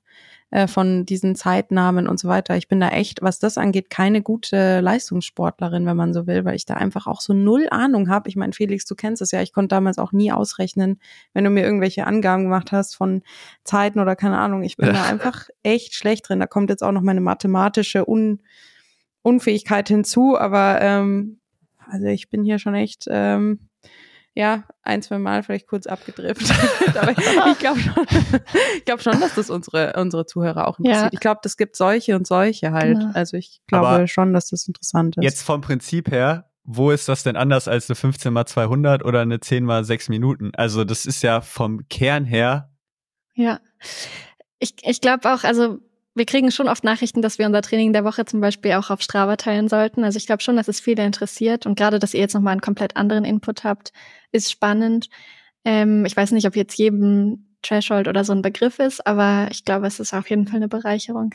[0.50, 2.58] äh, von diesen Zeitnamen und so weiter.
[2.58, 6.56] Ich bin da echt, was das angeht, keine gute Leistungssportlerin, wenn man so will, weil
[6.56, 8.28] ich da einfach auch so null Ahnung habe.
[8.28, 11.00] Ich meine, Felix, du kennst es ja, ich konnte damals auch nie ausrechnen,
[11.34, 13.22] wenn du mir irgendwelche Angaben gemacht hast von
[13.64, 14.64] Zeiten oder keine Ahnung.
[14.64, 14.94] Ich bin Ja.
[14.94, 16.40] da einfach echt schlecht drin.
[16.40, 18.40] Da kommt jetzt auch noch meine mathematische Un
[19.30, 21.40] Unfähigkeit hinzu, aber ähm,
[21.88, 23.70] also ich bin hier schon echt ähm,
[24.36, 26.50] ja, ein, zwei Mal vielleicht kurz abgedriftet.
[26.96, 28.06] Aber ich glaube schon,
[28.78, 31.06] ich glaube schon, dass das unsere, unsere Zuhörer auch interessiert.
[31.06, 31.10] Ja.
[31.12, 33.00] Ich glaube, das gibt solche und solche halt.
[33.00, 33.12] Genau.
[33.14, 35.24] Also ich glaube Aber schon, dass das interessant ist.
[35.24, 39.22] Jetzt vom Prinzip her, wo ist das denn anders als eine 15 mal 200 oder
[39.22, 40.52] eine 10 mal 6 Minuten?
[40.56, 42.72] Also das ist ja vom Kern her.
[43.34, 43.60] Ja.
[44.60, 45.80] Ich, ich glaube auch, also
[46.20, 49.02] wir kriegen schon oft Nachrichten, dass wir unser Training der Woche zum Beispiel auch auf
[49.02, 50.04] Strava teilen sollten.
[50.04, 52.62] Also ich glaube schon, dass es viele interessiert und gerade, dass ihr jetzt nochmal einen
[52.62, 53.92] komplett anderen Input habt,
[54.32, 55.10] ist spannend.
[55.66, 59.66] Ähm, ich weiß nicht, ob jetzt jedem Threshold oder so ein Begriff ist, aber ich
[59.66, 61.34] glaube, es ist auf jeden Fall eine Bereicherung.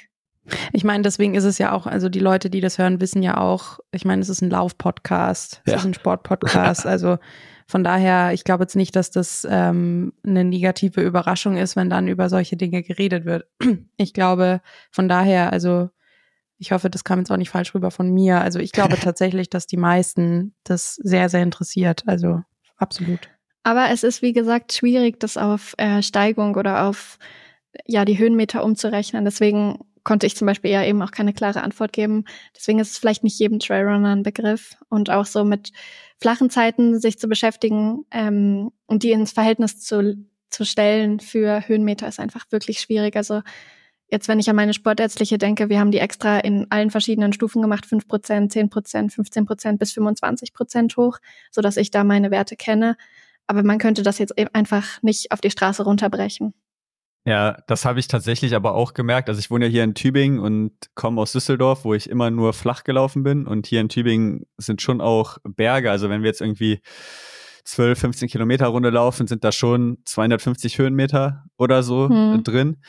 [0.72, 3.38] Ich meine, deswegen ist es ja auch, also die Leute, die das hören, wissen ja
[3.38, 5.78] auch, ich meine, es ist ein Lauf-Podcast, es ja.
[5.78, 7.16] ist ein Sport-Podcast, also
[7.66, 12.08] von daher, ich glaube jetzt nicht, dass das ähm, eine negative Überraschung ist, wenn dann
[12.08, 13.46] über solche Dinge geredet wird.
[13.96, 15.88] Ich glaube, von daher, also
[16.58, 18.40] ich hoffe, das kam jetzt auch nicht falsch rüber von mir.
[18.40, 22.02] Also ich glaube tatsächlich, dass die meisten das sehr, sehr interessiert.
[22.06, 22.42] Also
[22.76, 23.28] absolut.
[23.62, 27.18] Aber es ist, wie gesagt, schwierig, das auf äh, Steigung oder auf
[27.86, 29.24] ja die Höhenmeter umzurechnen.
[29.24, 32.24] Deswegen konnte ich zum Beispiel ja eben auch keine klare Antwort geben.
[32.54, 34.76] Deswegen ist es vielleicht nicht jedem Trailrunner ein Begriff.
[34.88, 35.72] Und auch so mit
[36.20, 42.06] flachen Zeiten sich zu beschäftigen ähm, und die ins Verhältnis zu, zu stellen für Höhenmeter
[42.06, 43.16] ist einfach wirklich schwierig.
[43.16, 43.42] Also
[44.08, 47.62] jetzt, wenn ich an meine Sportärztliche denke, wir haben die extra in allen verschiedenen Stufen
[47.62, 48.06] gemacht, 5%,
[48.52, 51.18] 10%, 15% bis 25% hoch,
[51.50, 52.96] so dass ich da meine Werte kenne.
[53.46, 56.54] Aber man könnte das jetzt e-, einfach nicht auf die Straße runterbrechen.
[57.26, 59.30] Ja, das habe ich tatsächlich aber auch gemerkt.
[59.30, 62.52] Also ich wohne ja hier in Tübingen und komme aus Düsseldorf, wo ich immer nur
[62.52, 63.46] flach gelaufen bin.
[63.46, 65.90] Und hier in Tübingen sind schon auch Berge.
[65.90, 66.80] Also wenn wir jetzt irgendwie
[67.64, 72.44] 12, 15 Kilometer Runde laufen, sind da schon 250 Höhenmeter oder so hm.
[72.44, 72.82] drin.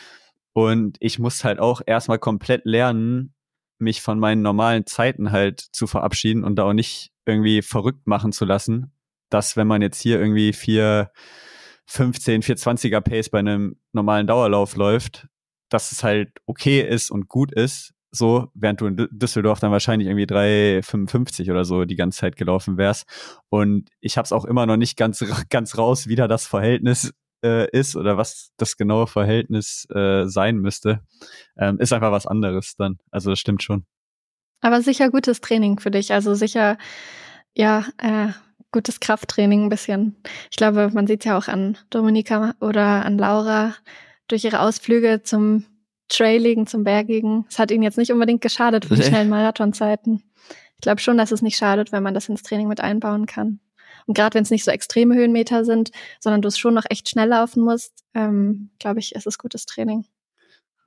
[0.52, 3.34] Und ich muss halt auch erstmal komplett lernen,
[3.78, 8.34] mich von meinen normalen Zeiten halt zu verabschieden und da auch nicht irgendwie verrückt machen
[8.34, 8.92] zu lassen,
[9.30, 11.12] dass wenn man jetzt hier irgendwie vier
[11.88, 15.28] 15, 420er Pace bei einem normalen Dauerlauf läuft,
[15.70, 20.08] dass es halt okay ist und gut ist, so, während du in Düsseldorf dann wahrscheinlich
[20.08, 23.06] irgendwie 3,55 oder so die ganze Zeit gelaufen wärst.
[23.50, 27.14] Und ich habe es auch immer noch nicht ganz, ganz raus, wie da das Verhältnis
[27.44, 31.02] äh, ist oder was das genaue Verhältnis äh, sein müsste.
[31.58, 32.98] Ähm, ist einfach was anderes dann.
[33.12, 33.86] Also das stimmt schon.
[34.62, 36.14] Aber sicher gutes Training für dich.
[36.14, 36.78] Also sicher,
[37.54, 38.30] ja, äh,
[38.76, 40.18] gutes Krafttraining ein bisschen.
[40.52, 43.74] Ich glaube, man sieht ja auch an Dominika oder an Laura
[44.28, 45.64] durch ihre Ausflüge zum
[46.10, 47.46] Trailigen, zum Bergigen.
[47.50, 50.24] Es hat ihnen jetzt nicht unbedingt geschadet für die schnellen Marathonzeiten.
[50.50, 53.62] Ich glaube schon, dass es nicht schadet, wenn man das ins Training mit einbauen kann.
[54.08, 57.10] Und gerade wenn es nicht so extreme Höhenmeter sind, sondern du es schon noch echt
[57.10, 60.06] schnell laufen musst, ähm, glaube ich, ist es gutes Training.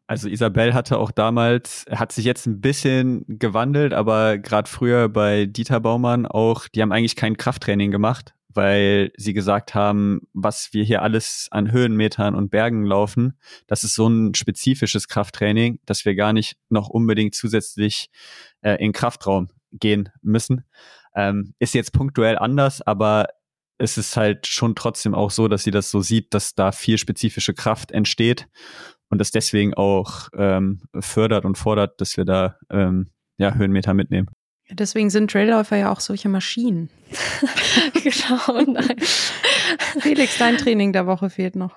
[0.09, 5.45] Also Isabel hatte auch damals, hat sich jetzt ein bisschen gewandelt, aber gerade früher bei
[5.45, 10.83] Dieter Baumann auch, die haben eigentlich kein Krafttraining gemacht, weil sie gesagt haben, was wir
[10.83, 16.15] hier alles an Höhenmetern und Bergen laufen, das ist so ein spezifisches Krafttraining, dass wir
[16.15, 18.09] gar nicht noch unbedingt zusätzlich
[18.63, 20.65] äh, in Kraftraum gehen müssen.
[21.15, 23.27] Ähm, ist jetzt punktuell anders, aber
[23.77, 26.97] es ist halt schon trotzdem auch so, dass sie das so sieht, dass da viel
[26.97, 28.49] spezifische Kraft entsteht
[29.11, 34.29] und das deswegen auch ähm, fördert und fordert, dass wir da ähm, ja, Höhenmeter mitnehmen.
[34.71, 36.91] Deswegen sind Trailläufer ja auch solche Maschinen.
[37.95, 38.97] genau, nein.
[40.01, 41.77] Felix, dein Training der Woche fehlt noch.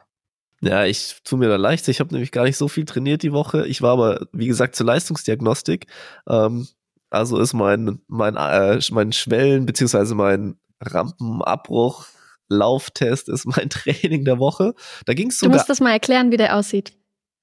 [0.61, 1.87] Ja, ich tue mir da leicht.
[1.87, 3.65] Ich habe nämlich gar nicht so viel trainiert die Woche.
[3.65, 5.87] Ich war aber, wie gesagt, zur Leistungsdiagnostik.
[6.27, 6.67] Ähm,
[7.09, 12.05] also ist mein, mein, äh, mein Schwellen- beziehungsweise mein Rampenabbruch
[12.49, 14.73] Lauftest ist mein Training der Woche.
[15.05, 15.53] Da ging es sogar.
[15.53, 16.93] Du musst das mal erklären, wie der aussieht.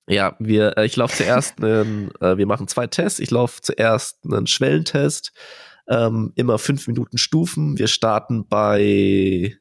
[0.08, 3.20] Ja, wir, äh, ich laufe zuerst einen, äh, wir machen zwei Tests.
[3.20, 5.32] Ich laufe zuerst einen Schwellentest,
[5.86, 7.78] ähm, immer fünf Minuten Stufen.
[7.78, 9.56] Wir starten bei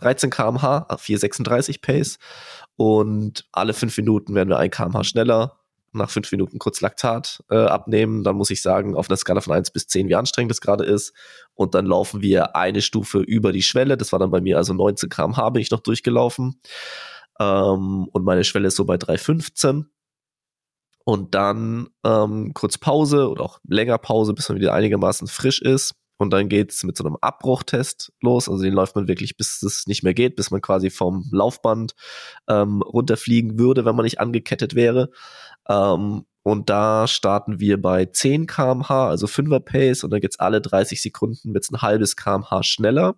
[0.00, 2.18] 13 kmh, 436 Pace
[2.76, 5.54] und alle fünf Minuten werden wir ein kmh schneller.
[5.92, 8.22] Nach fünf Minuten kurz Laktat äh, abnehmen.
[8.22, 10.84] Dann muss ich sagen, auf einer Skala von eins bis zehn, wie anstrengend das gerade
[10.84, 11.14] ist.
[11.54, 13.96] Und dann laufen wir eine Stufe über die Schwelle.
[13.96, 16.60] Das war dann bei mir also 19 kmh bin ich noch durchgelaufen.
[17.38, 19.84] Ähm, und meine Schwelle ist so bei 3,15.
[21.04, 25.94] Und dann ähm, kurz Pause oder auch länger Pause, bis man wieder einigermaßen frisch ist.
[26.18, 28.48] Und dann geht's mit so einem Abbruchtest los.
[28.48, 31.94] Also den läuft man wirklich, bis es nicht mehr geht, bis man quasi vom Laufband
[32.48, 35.10] ähm, runterfliegen würde, wenn man nicht angekettet wäre.
[35.68, 40.04] Ähm, und da starten wir bei 10 kmh, also 5er Pace.
[40.04, 43.14] Und dann geht's alle 30 Sekunden wird's ein halbes kmh schneller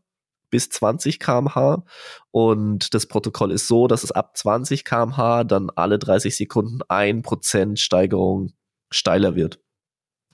[0.50, 1.84] bis 20 kmh
[2.30, 7.22] und das Protokoll ist so, dass es ab 20 kmh dann alle 30 Sekunden ein
[7.22, 8.52] Prozent Steigerung
[8.90, 9.60] steiler wird.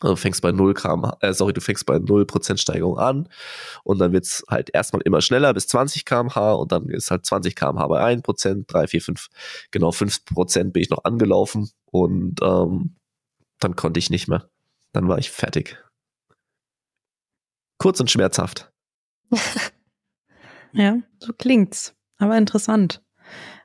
[0.00, 3.28] Also du fängst bei 0 km, äh, sorry, du fängst bei 0% Steigerung an
[3.82, 7.56] und dann wird's halt erstmal immer schneller bis 20 km/h und dann ist halt 20
[7.56, 9.28] km/h bei 1%, 3, 4, 5,
[9.70, 12.96] genau 5% bin ich noch angelaufen und ähm,
[13.58, 14.50] dann konnte ich nicht mehr.
[14.92, 15.78] Dann war ich fertig.
[17.78, 18.70] Kurz und schmerzhaft.
[20.76, 21.94] Ja, so klingt's.
[22.18, 23.02] Aber interessant.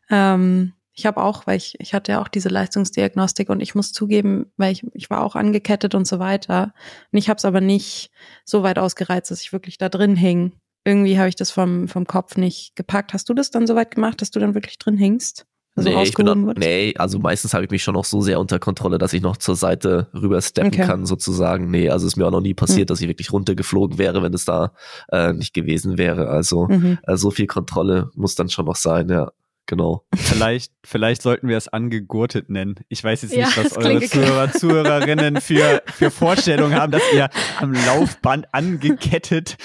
[0.09, 3.93] Ähm, ich habe auch, weil ich, ich hatte ja auch diese Leistungsdiagnostik und ich muss
[3.93, 6.73] zugeben, weil ich, ich war auch angekettet und so weiter.
[7.11, 8.11] Und ich habe es aber nicht
[8.45, 10.53] so weit ausgereizt, dass ich wirklich da drin hing.
[10.83, 13.13] Irgendwie habe ich das vom, vom Kopf nicht gepackt.
[13.13, 15.45] Hast du das dann so weit gemacht, dass du dann wirklich drin hingst?
[15.75, 18.39] Also nee, ich bin dann, nee, also meistens habe ich mich schon noch so sehr
[18.41, 20.85] unter Kontrolle, dass ich noch zur Seite rüber steppen Okay.
[20.85, 21.71] kann, sozusagen.
[21.71, 24.43] Nee, also ist mir auch noch nie passiert, dass ich wirklich runtergeflogen wäre, wenn es
[24.45, 24.73] da
[25.11, 26.27] äh, nicht gewesen wäre.
[26.27, 26.97] Also Mhm.
[27.03, 29.31] äh, so viel Kontrolle muss dann schon noch sein, ja.
[29.67, 30.03] Genau.
[30.15, 32.75] Vielleicht, vielleicht sollten wir es angegurtet nennen.
[32.89, 37.29] Ich weiß jetzt Ja, nicht, was eure Zuhörer, Zuhörerinnen für, für Vorstellungen haben, dass ihr
[37.59, 39.55] am Laufband angekettet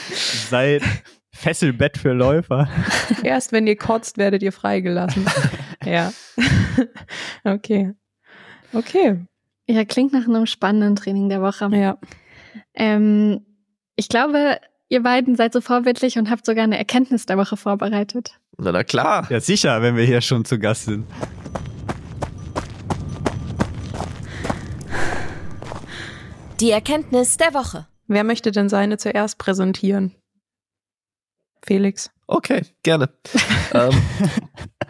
[0.48, 0.82] seid.
[1.36, 2.68] Fesselbett für Läufer.
[3.22, 5.26] Erst wenn ihr kotzt, werdet ihr freigelassen.
[5.84, 6.12] ja.
[7.44, 7.92] okay.
[8.72, 9.20] Okay.
[9.68, 11.68] Ja, klingt nach einem spannenden Training der Woche.
[11.72, 11.98] Ja.
[12.74, 13.44] Ähm,
[13.96, 18.32] ich glaube, ihr beiden seid so vorbildlich und habt sogar eine Erkenntnis der Woche vorbereitet.
[18.56, 19.26] Na, na klar.
[19.30, 21.06] Ja, sicher, wenn wir hier schon zu Gast sind.
[26.60, 27.86] Die Erkenntnis der Woche.
[28.06, 30.14] Wer möchte denn seine zuerst präsentieren?
[31.66, 32.10] Felix.
[32.28, 33.08] Okay, gerne.
[33.72, 33.94] ähm,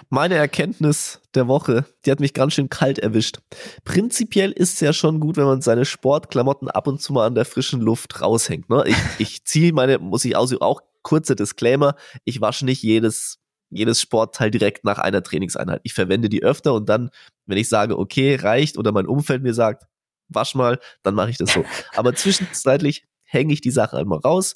[0.08, 3.38] meine Erkenntnis der Woche, die hat mich ganz schön kalt erwischt.
[3.84, 7.34] Prinzipiell ist es ja schon gut, wenn man seine Sportklamotten ab und zu mal an
[7.34, 8.70] der frischen Luft raushängt.
[8.70, 8.84] Ne?
[8.86, 13.38] Ich, ich ziehe meine, muss ich auch, auch kurzer Disclaimer, ich wasche nicht jedes,
[13.70, 15.80] jedes Sportteil direkt nach einer Trainingseinheit.
[15.82, 17.10] Ich verwende die öfter und dann,
[17.46, 19.84] wenn ich sage, okay, reicht, oder mein Umfeld mir sagt,
[20.28, 21.64] wasch mal, dann mache ich das so.
[21.94, 24.54] Aber zwischenzeitlich hänge ich die Sache einmal raus.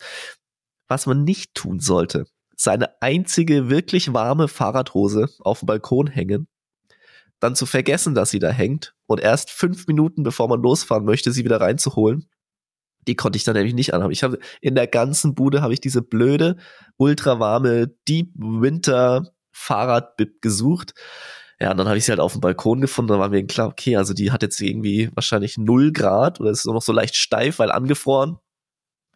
[0.91, 2.27] Was man nicht tun sollte,
[2.57, 6.49] seine einzige wirklich warme Fahrradhose auf dem Balkon hängen,
[7.39, 11.31] dann zu vergessen, dass sie da hängt und erst fünf Minuten bevor man losfahren möchte,
[11.31, 12.29] sie wieder reinzuholen.
[13.07, 14.11] Die konnte ich dann nämlich nicht anhaben.
[14.11, 16.57] Ich habe in der ganzen Bude habe ich diese blöde,
[16.97, 20.95] ultrawarme Deep Winter Fahrradbib gesucht.
[21.61, 23.11] Ja, und dann habe ich sie halt auf dem Balkon gefunden.
[23.11, 26.67] Dann war mir klar, okay, also die hat jetzt irgendwie wahrscheinlich null Grad oder ist
[26.67, 28.39] nur noch so leicht steif, weil angefroren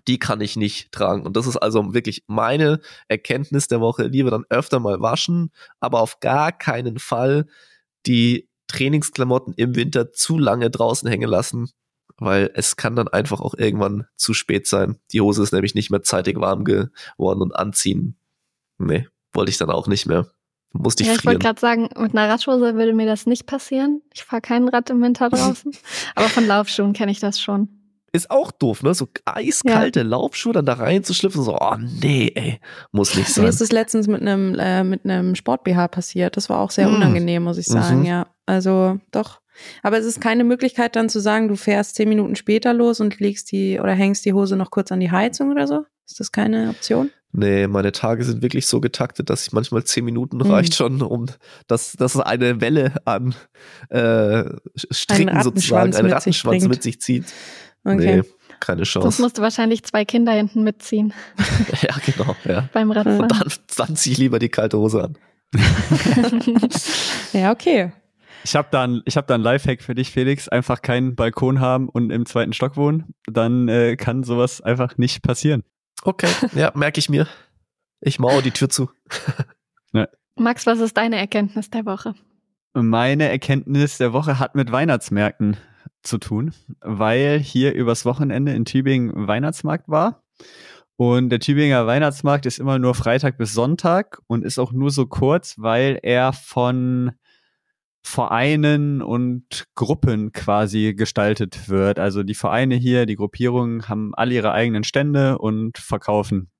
[0.08, 1.24] die kann ich nicht tragen.
[1.24, 4.04] Und das ist also wirklich meine Erkenntnis der Woche.
[4.04, 7.46] Lieber dann öfter mal waschen, aber auf gar keinen Fall
[8.06, 11.70] die Trainingsklamotten im Winter zu lange draußen hängen lassen,
[12.16, 14.98] weil es kann dann einfach auch irgendwann zu spät sein.
[15.12, 18.16] Die Hose ist nämlich nicht mehr zeitig warm geworden und anziehen.
[18.78, 20.26] Nee, wollte ich dann auch nicht mehr.
[20.72, 24.02] Musste ich ja, ich wollte gerade sagen, mit einer Radhose würde mir das nicht passieren.
[24.12, 25.72] Ich fahre kein Rad im Winter draußen.
[26.16, 27.83] Aber von Laufschuhen kenne ich das schon.
[28.14, 28.94] Ist auch doof, ne?
[28.94, 32.61] So eiskalte Laufschuhe dann da reinzuschlüpfen, so, oh nee, ey,
[32.92, 33.44] muss nicht Mir sein.
[33.46, 36.37] ist es letztens mit einem äh, mit einem Sport BH passiert.
[36.37, 36.94] Das war auch sehr Mm.
[36.94, 38.00] unangenehm, muss ich sagen.
[38.00, 38.05] Mhm.
[38.07, 39.40] Ja, also doch.
[39.83, 43.18] Aber es ist keine Möglichkeit dann zu sagen, du fährst zehn Minuten später los und
[43.18, 45.85] legst die oder hängst die Hose noch kurz an die Heizung oder so.
[46.07, 47.11] Ist das keine Option?
[47.33, 50.42] Nee, meine Tage sind wirklich so getaktet, dass ich manchmal zehn Minuten Mhm.
[50.53, 51.27] reicht schon, um
[51.66, 53.35] dass, dass eine Welle an
[53.90, 54.44] äh,
[54.92, 57.24] Stricken Einen sozusagen, Rattenschwanz einen mit sich Rattenschwanz mit sich zieht.
[57.84, 58.22] Okay.
[58.22, 58.22] Nee,
[58.60, 59.20] keine Das Chance.
[59.22, 61.12] musst du wahrscheinlich zwei Kinder hinten mitziehen
[61.82, 62.68] ja, genau, ja.
[62.72, 63.20] beim Radfahren.
[63.22, 65.18] Und dann, dann ziehe ich lieber die kalte Hose an.
[67.32, 67.92] Ja, okay.
[68.44, 70.48] Ich habe da, ein- ich hab da ein Lifehack für dich, Felix.
[70.48, 73.14] Einfach keinen Balkon haben und im zweiten Stock wohnen.
[73.26, 75.62] Dann äh, kann sowas einfach nicht passieren.
[76.02, 77.26] Okay, ja, merke ich mir.
[78.00, 78.90] Ich mauere die Tür zu.
[80.36, 82.14] Max, was ist deine Erkenntnis der Woche?
[82.74, 85.56] Meine Erkenntnis der Woche hat mit Weihnachtsmärkten
[86.04, 90.22] zu tun, weil hier übers Wochenende in Tübingen Weihnachtsmarkt war.
[90.96, 95.06] Und der Tübinger Weihnachtsmarkt ist immer nur Freitag bis Sonntag und ist auch nur so
[95.06, 97.12] kurz, weil er von
[98.06, 101.98] Vereinen und Gruppen quasi gestaltet wird.
[101.98, 106.50] Also die Vereine hier, die Gruppierungen haben alle ihre eigenen Stände und verkaufen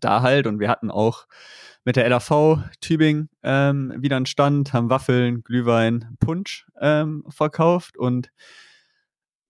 [0.00, 0.46] da halt.
[0.46, 1.26] Und wir hatten auch
[1.84, 8.30] mit der LAV Tübingen ähm, wieder einen Stand, haben Waffeln, Glühwein, Punsch ähm, verkauft und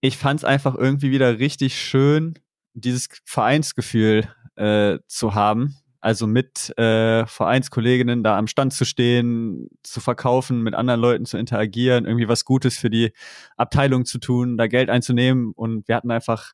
[0.01, 2.35] ich fand es einfach irgendwie wieder richtig schön,
[2.75, 5.77] dieses Vereinsgefühl äh, zu haben.
[6.03, 11.37] Also mit äh, Vereinskolleginnen da am Stand zu stehen, zu verkaufen, mit anderen Leuten zu
[11.37, 13.13] interagieren, irgendwie was Gutes für die
[13.59, 15.53] Abteilung zu tun, da Geld einzunehmen.
[15.55, 16.53] Und wir hatten einfach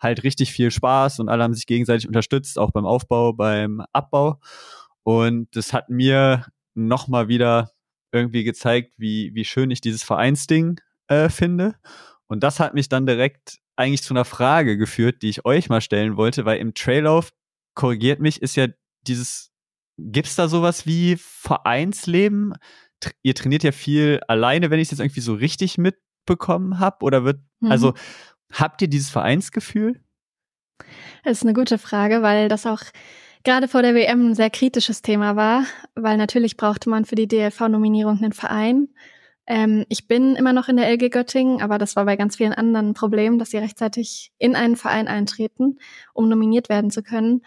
[0.00, 4.40] halt richtig viel Spaß und alle haben sich gegenseitig unterstützt, auch beim Aufbau, beim Abbau.
[5.02, 7.70] Und das hat mir nochmal wieder
[8.12, 11.74] irgendwie gezeigt, wie, wie schön ich dieses Vereinsding äh, finde.
[12.28, 15.80] Und das hat mich dann direkt eigentlich zu einer Frage geführt, die ich euch mal
[15.80, 17.30] stellen wollte, weil im Traillauf,
[17.74, 18.68] korrigiert mich, ist ja
[19.06, 19.52] dieses,
[19.98, 22.54] gibt's da sowas wie Vereinsleben?
[23.22, 27.24] Ihr trainiert ja viel alleine, wenn ich es jetzt irgendwie so richtig mitbekommen habe, oder
[27.24, 27.70] wird, Mhm.
[27.70, 27.94] also
[28.52, 30.00] habt ihr dieses Vereinsgefühl?
[31.24, 32.80] Das ist eine gute Frage, weil das auch
[33.44, 35.64] gerade vor der WM ein sehr kritisches Thema war,
[35.94, 38.88] weil natürlich brauchte man für die DLV-Nominierung einen Verein.
[39.46, 42.52] Ähm, ich bin immer noch in der LG Göttingen, aber das war bei ganz vielen
[42.52, 45.78] anderen ein Problem, dass sie rechtzeitig in einen Verein eintreten,
[46.14, 47.42] um nominiert werden zu können.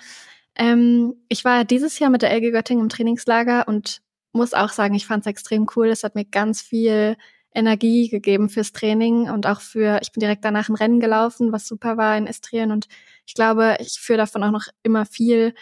[0.56, 4.95] Ähm, ich war dieses Jahr mit der LG Göttingen im Trainingslager und muss auch sagen,
[4.95, 5.88] ich fand es extrem cool.
[5.88, 7.18] Es hat mir ganz viel
[7.54, 11.68] Energie gegeben fürs Training und auch für, ich bin direkt danach ein Rennen gelaufen, was
[11.68, 12.88] super war in Estrien und
[13.26, 15.54] ich glaube, ich führe davon auch noch immer viel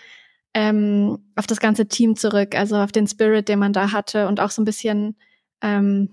[0.53, 4.39] ähm, auf das ganze Team zurück, also auf den Spirit, den man da hatte und
[4.39, 5.15] auch so ein bisschen,
[5.61, 6.09] ähm,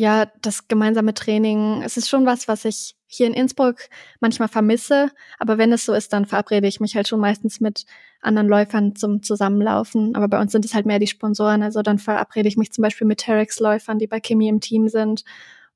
[0.00, 1.82] ja, das gemeinsame Training.
[1.82, 3.76] Es ist schon was, was ich hier in Innsbruck
[4.20, 7.84] manchmal vermisse, aber wenn es so ist, dann verabrede ich mich halt schon meistens mit
[8.22, 10.16] anderen Läufern zum Zusammenlaufen.
[10.16, 12.82] Aber bei uns sind es halt mehr die Sponsoren, also dann verabrede ich mich zum
[12.82, 15.24] Beispiel mit Terex-Läufern, die bei Kimi im Team sind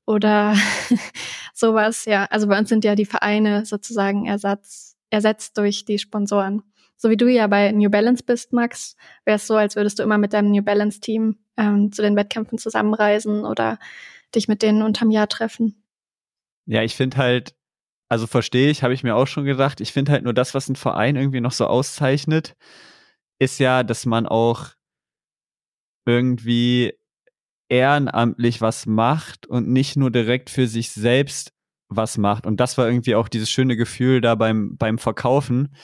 [0.07, 0.55] oder
[1.53, 2.25] sowas, ja.
[2.31, 6.63] Also bei uns sind ja die Vereine sozusagen Ersatz, ersetzt durch die Sponsoren.
[6.97, 10.03] So wie du ja bei New Balance bist, Max, wäre es so, als würdest du
[10.03, 13.77] immer mit deinem New Balance Team ähm, zu den Wettkämpfen zusammenreisen oder
[14.35, 15.83] dich mit denen unterm Jahr treffen.
[16.65, 17.55] Ja, ich finde halt,
[18.09, 20.69] also verstehe ich, habe ich mir auch schon gedacht, ich finde halt nur das, was
[20.69, 22.55] ein Verein irgendwie noch so auszeichnet,
[23.39, 24.69] ist ja, dass man auch
[26.05, 26.93] irgendwie
[27.69, 31.51] ehrenamtlich was macht und nicht nur direkt für sich selbst
[31.89, 32.45] was macht.
[32.45, 35.75] Und das war irgendwie auch dieses schöne Gefühl da beim, beim Verkaufen.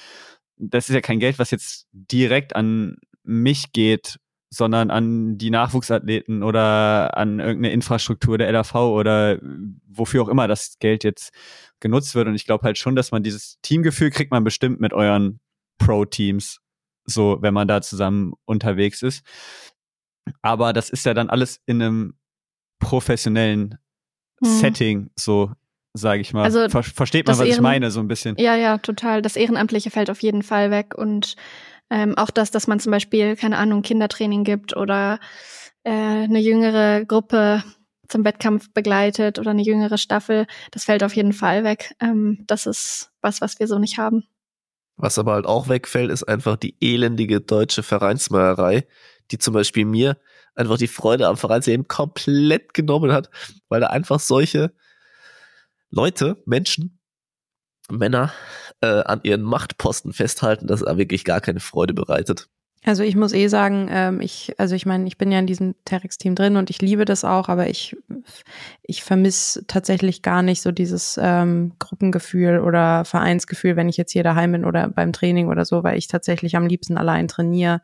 [0.58, 4.20] Das ist ja kein Geld, was jetzt direkt an mich geht,
[4.54, 9.40] sondern an die Nachwuchsathleten oder an irgendeine Infrastruktur der LAV oder
[9.88, 11.32] wofür auch immer das Geld jetzt
[11.80, 12.28] genutzt wird.
[12.28, 15.40] Und ich glaube halt schon, dass man dieses Teamgefühl kriegt man bestimmt mit euren
[15.78, 16.60] Pro-Teams,
[17.06, 19.26] so wenn man da zusammen unterwegs ist.
[20.42, 22.14] Aber das ist ja dann alles in einem
[22.80, 23.78] professionellen
[24.44, 24.48] Mhm.
[24.48, 25.52] Setting, so
[25.94, 26.44] sage ich mal.
[26.44, 28.36] Also, Ver versteht man, was ich Ehren- meine, so ein bisschen.
[28.40, 29.22] Ja, ja, total.
[29.22, 31.36] Das Ehrenamtliche fällt auf jeden Fall weg und
[31.92, 35.20] ähm, auch das, dass man zum Beispiel, keine Ahnung, Kindertraining gibt oder
[35.84, 37.64] äh, eine jüngere Gruppe
[38.08, 41.94] zum Wettkampf begleitet oder eine jüngere Staffel, das fällt auf jeden Fall weg.
[42.00, 44.24] Ähm, das ist was, was wir so nicht haben.
[44.96, 48.88] Was aber halt auch wegfällt, ist einfach die elendige deutsche Vereinsmeierei,
[49.32, 50.18] die zum Beispiel mir
[50.56, 53.30] einfach die Freude am Vereinsleben komplett genommen hat,
[53.68, 54.74] weil da einfach solche
[55.90, 57.00] Leute, Menschen,
[57.90, 58.32] Männer
[58.82, 62.50] äh, an ihren Machtposten festhalten, das wirklich gar keine Freude bereitet.
[62.84, 65.76] Also ich muss eh sagen, ähm, ich, also ich meine, ich bin ja in diesem
[65.86, 67.96] Terex-Team drin und ich liebe das auch, aber ich,
[68.82, 74.24] ich vermisse tatsächlich gar nicht so dieses ähm, Gruppengefühl oder Vereinsgefühl, wenn ich jetzt hier
[74.24, 77.82] daheim bin oder beim Training oder so, weil ich tatsächlich am liebsten allein trainiere.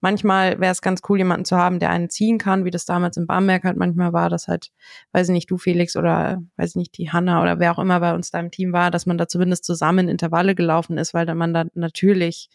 [0.00, 3.16] Manchmal wäre es ganz cool, jemanden zu haben, der einen ziehen kann, wie das damals
[3.16, 4.72] in Bamberg halt manchmal war, dass halt,
[5.12, 8.00] weiß ich nicht, du Felix oder weiß ich nicht, die Hanna oder wer auch immer
[8.00, 11.24] bei uns da im Team war, dass man da zumindest zusammen Intervalle gelaufen ist, weil
[11.24, 12.48] dann man da natürlich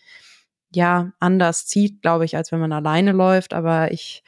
[0.75, 3.53] ja anders zieht, glaube ich, als wenn man alleine läuft.
[3.53, 4.23] Aber ich,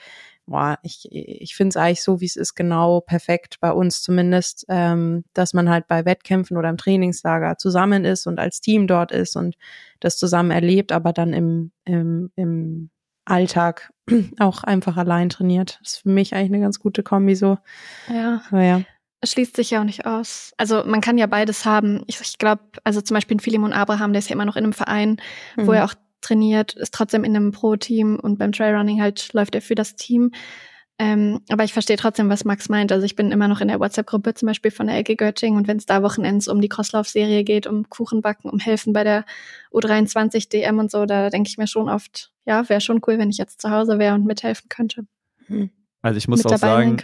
[0.45, 4.65] boah, ich, ich finde es eigentlich so, wie es ist, genau perfekt bei uns zumindest,
[4.69, 9.11] ähm, dass man halt bei Wettkämpfen oder im Trainingslager zusammen ist und als Team dort
[9.11, 9.55] ist und
[9.99, 12.89] das zusammen erlebt, aber dann im, im, im
[13.25, 13.91] Alltag
[14.39, 15.79] auch einfach allein trainiert.
[15.81, 17.57] Das ist für mich eigentlich eine ganz gute Kombi so.
[18.07, 18.41] Ja.
[18.49, 18.81] Aber ja.
[19.19, 20.53] Es schließt sich ja auch nicht aus.
[20.57, 22.03] Also man kann ja beides haben.
[22.05, 24.63] Ich, ich glaube, also zum Beispiel ein Philemon Abraham, der ist ja immer noch in
[24.63, 25.17] einem Verein,
[25.55, 25.73] wo Mhm.
[25.73, 29.75] er auch trainiert, ist trotzdem in einem Pro-Team und beim Trailrunning halt läuft er für
[29.75, 30.31] das Team.
[30.99, 32.91] Ähm, aber ich verstehe trotzdem, was Max meint.
[32.91, 35.67] Also ich bin immer noch in der WhatsApp-Gruppe zum Beispiel von der LG Göttingen und
[35.67, 39.23] wenn es da Wochenends um die Crosslauf-Serie geht, um Kuchenbacken, um Helfen bei der
[39.71, 43.29] U23 DM und so, da denke ich mir schon oft, ja, wäre schon cool, wenn
[43.29, 45.05] ich jetzt zu Hause wäre und mithelfen könnte,
[46.01, 46.97] Also ich muss mit auch sagen,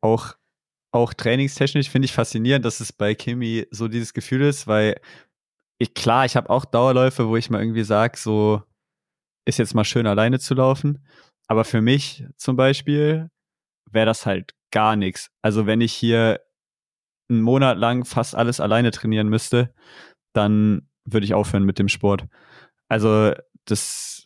[0.00, 0.34] auch,
[0.92, 4.94] auch trainingstechnisch finde ich faszinierend, dass es bei Kimi so dieses Gefühl ist, weil
[5.78, 8.62] ich, klar, ich habe auch Dauerläufe, wo ich mal irgendwie sage, so
[9.46, 11.06] ist jetzt mal schön alleine zu laufen.
[11.46, 13.30] Aber für mich zum Beispiel
[13.90, 15.30] wäre das halt gar nichts.
[15.42, 16.40] Also wenn ich hier
[17.28, 19.74] einen Monat lang fast alles alleine trainieren müsste,
[20.32, 22.26] dann würde ich aufhören mit dem Sport.
[22.88, 23.32] Also
[23.66, 24.24] das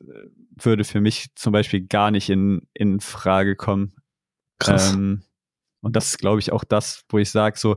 [0.57, 3.95] würde für mich zum Beispiel gar nicht in, in Frage kommen.
[4.59, 4.93] Krass.
[4.93, 5.23] Ähm,
[5.81, 7.77] und das ist, glaube ich, auch das, wo ich sage, so,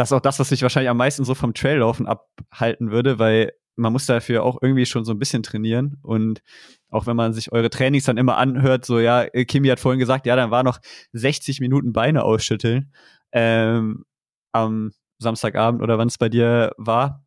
[0.00, 3.52] das ist auch das, was mich wahrscheinlich am meisten so vom Traillaufen abhalten würde, weil
[3.76, 5.98] man muss dafür auch irgendwie schon so ein bisschen trainieren.
[6.00, 6.40] Und
[6.88, 10.24] auch wenn man sich eure Trainings dann immer anhört, so, ja, Kimi hat vorhin gesagt,
[10.24, 10.78] ja, dann war noch
[11.12, 12.94] 60 Minuten Beine ausschütteln
[13.32, 14.06] ähm,
[14.52, 17.22] am Samstagabend oder wann es bei dir war,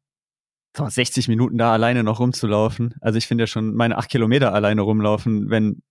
[0.75, 2.95] 60 Minuten da alleine noch rumzulaufen.
[3.01, 5.83] Also ich finde ja schon meine acht Kilometer alleine rumlaufen, wenn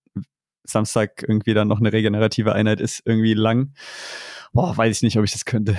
[0.65, 3.73] Samstag irgendwie dann noch eine regenerative Einheit ist, irgendwie lang.
[4.51, 5.77] Boah, weiß ich nicht, ob ich das könnte.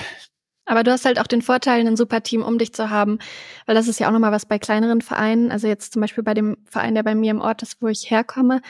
[0.66, 3.18] Aber du hast halt auch den Vorteil, ein super Team um dich zu haben,
[3.66, 5.50] weil das ist ja auch nochmal was bei kleineren Vereinen.
[5.50, 8.10] Also jetzt zum Beispiel bei dem Verein, der bei mir im Ort ist, wo ich
[8.10, 8.60] herkomme,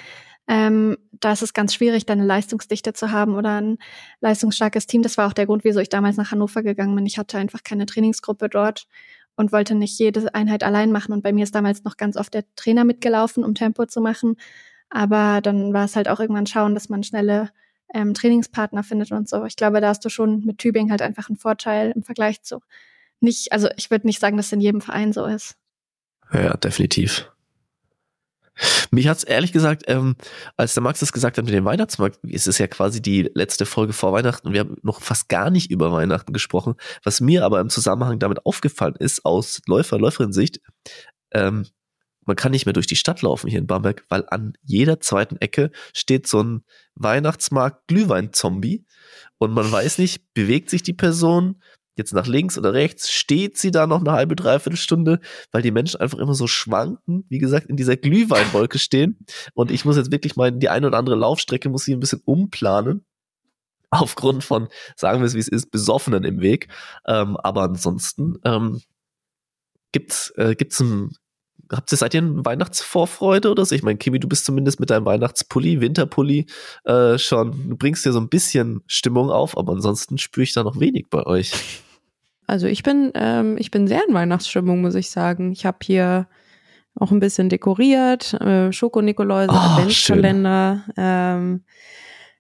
[0.47, 3.79] ähm, da ist es ganz schwierig, dann eine Leistungsdichte zu haben oder ein
[4.21, 5.03] leistungsstarkes Team.
[5.03, 7.07] Das war auch der Grund, wieso ich damals nach Hannover gegangen bin.
[7.07, 8.87] Ich hatte einfach keine Trainingsgruppe dort
[9.37, 11.13] und wollte nicht jede Einheit allein machen.
[11.13, 14.37] Und bei mir ist damals noch ganz oft der Trainer mitgelaufen, um Tempo zu machen.
[14.91, 17.51] Aber dann war es halt auch irgendwann schauen, dass man schnelle
[17.93, 19.45] ähm, Trainingspartner findet und so.
[19.45, 22.61] Ich glaube, da hast du schon mit Tübingen halt einfach einen Vorteil im Vergleich zu
[23.25, 25.57] nicht, also ich würde nicht sagen, dass es in jedem Verein so ist.
[26.33, 27.31] Ja, definitiv.
[28.93, 30.15] Mich hat's ehrlich gesagt, ähm,
[30.57, 33.67] als der Max das gesagt hat mit dem Weihnachtsmarkt, ist es ja quasi die letzte
[33.67, 36.75] Folge vor Weihnachten wir haben noch fast gar nicht über Weihnachten gesprochen.
[37.03, 40.61] Was mir aber im Zusammenhang damit aufgefallen ist, aus Läufer, Läuferin-Sicht,
[41.33, 41.67] ähm,
[42.27, 45.37] man kann nicht mehr durch die Stadt laufen hier in Bamberg, weil an jeder zweiten
[45.37, 46.65] Ecke steht so ein
[46.95, 48.85] Weihnachtsmarkt Glühwein-Zombie
[49.39, 51.61] und man weiß nicht, bewegt sich die Person
[51.97, 55.21] jetzt nach links oder rechts, steht sie da noch eine halbe, dreiviertel Stunde,
[55.53, 59.19] weil die Menschen einfach immer so schwanken, wie gesagt, in dieser Glühweinwolke stehen.
[59.55, 62.23] Und ich muss jetzt wirklich mal die eine oder andere Laufstrecke muss ich ein bisschen
[62.25, 63.05] umplanen.
[63.91, 66.69] Aufgrund von, sagen wir es wie es ist, Besoffenen im Weg.
[67.07, 68.81] Ähm, aber ansonsten ähm,
[69.93, 71.11] gibt's äh, gibt's ein
[71.71, 73.75] habt ihr, seid ihr in Weihnachtsvorfreude oder so?
[73.75, 76.47] Ich meine, Kimi, du bist zumindest mit deinem Weihnachtspulli, Winterpulli
[76.85, 80.63] äh, schon, du bringst dir so ein bisschen Stimmung auf, aber ansonsten spüre ich da
[80.63, 81.53] noch wenig bei euch.
[82.47, 85.51] Also ich bin, ähm, ich bin sehr in Weihnachtsstimmung, muss ich sagen.
[85.53, 86.29] Ich habe hier
[86.95, 90.85] auch ein bisschen dekoriert, äh, Schoko-Nikoläuse, oh, Adventskalender.
[90.99, 91.65] Ähm,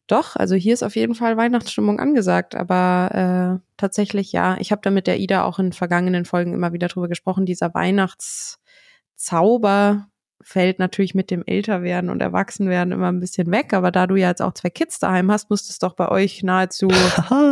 [0.06, 4.82] doch, also hier ist auf jeden Fall Weihnachtsstimmung angesagt, aber äh, tatsächlich ja, ich habe
[4.82, 8.60] da mit der Ida auch in vergangenen Folgen immer wieder drüber gesprochen, dieser Weihnachts
[9.16, 10.08] Zauber
[10.42, 13.72] fällt natürlich mit dem Älterwerden und Erwachsenwerden immer ein bisschen weg.
[13.72, 16.42] Aber da du ja jetzt auch zwei Kids daheim hast, muss es doch bei euch
[16.42, 16.88] nahezu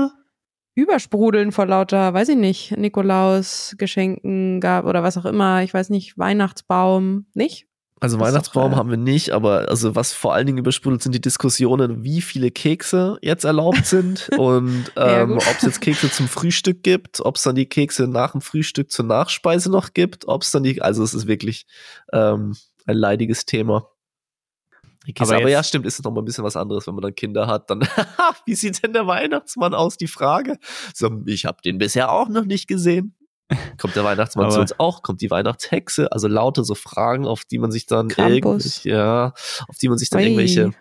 [0.75, 5.63] übersprudeln vor lauter, weiß ich nicht, Nikolaus, Geschenken gab oder was auch immer.
[5.63, 7.67] Ich weiß nicht, Weihnachtsbaum, nicht?
[8.03, 12.03] Also Weihnachtsbaum haben wir nicht, aber also was vor allen Dingen übersprudelt sind die Diskussionen,
[12.03, 17.21] wie viele Kekse jetzt erlaubt sind und ähm, ob es jetzt Kekse zum Frühstück gibt,
[17.21, 20.65] ob es dann die Kekse nach dem Frühstück zur Nachspeise noch gibt, ob es dann
[20.65, 21.65] die, also es ist wirklich
[22.13, 23.87] ähm, ein leidiges Thema.
[25.19, 27.15] Aber, aber ja, stimmt, ist es noch mal ein bisschen was anderes, wenn man dann
[27.15, 27.71] Kinder hat.
[27.71, 27.81] Dann,
[28.47, 29.97] wie sieht denn der Weihnachtsmann aus?
[29.97, 30.59] Die Frage.
[30.93, 33.15] So, ich habe den bisher auch noch nicht gesehen.
[33.79, 35.03] Kommt der Weihnachtsmann zu uns auch?
[35.03, 36.11] Kommt die Weihnachtshexe?
[36.13, 38.09] Also lauter so Fragen, auf die man sich dann
[38.85, 39.33] ja,
[39.69, 40.27] auf die man sich dann Ui.
[40.27, 40.73] irgendwelche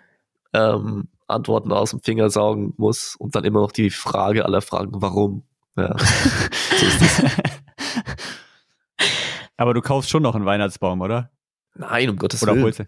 [0.53, 4.91] ähm, Antworten aus dem Finger saugen muss und dann immer noch die Frage aller Fragen,
[4.93, 5.43] warum?
[5.77, 5.95] Ja,
[6.77, 7.23] so ist das.
[9.57, 11.31] Aber du kaufst schon noch einen Weihnachtsbaum, oder?
[11.75, 12.65] Nein, um Gottes oder Willen.
[12.65, 12.87] Holst du?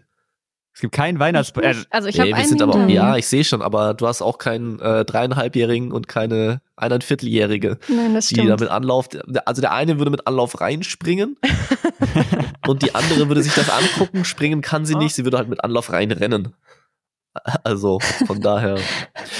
[0.74, 1.62] Es gibt keinen Weihnachtsbaum.
[1.62, 2.60] Äh, also ich habe nee, einen.
[2.60, 7.78] Aber, ja, ich sehe schon, aber du hast auch keinen äh, dreieinhalbjährigen und keine eineinvierteljährige,
[7.86, 8.50] Nein, das die stimmt.
[8.50, 9.08] damit Anlauf.
[9.44, 11.36] Also der eine würde mit Anlauf reinspringen
[12.66, 14.24] und die andere würde sich das angucken.
[14.24, 16.54] Springen kann sie nicht, sie würde halt mit Anlauf reinrennen.
[17.64, 18.78] Also von daher.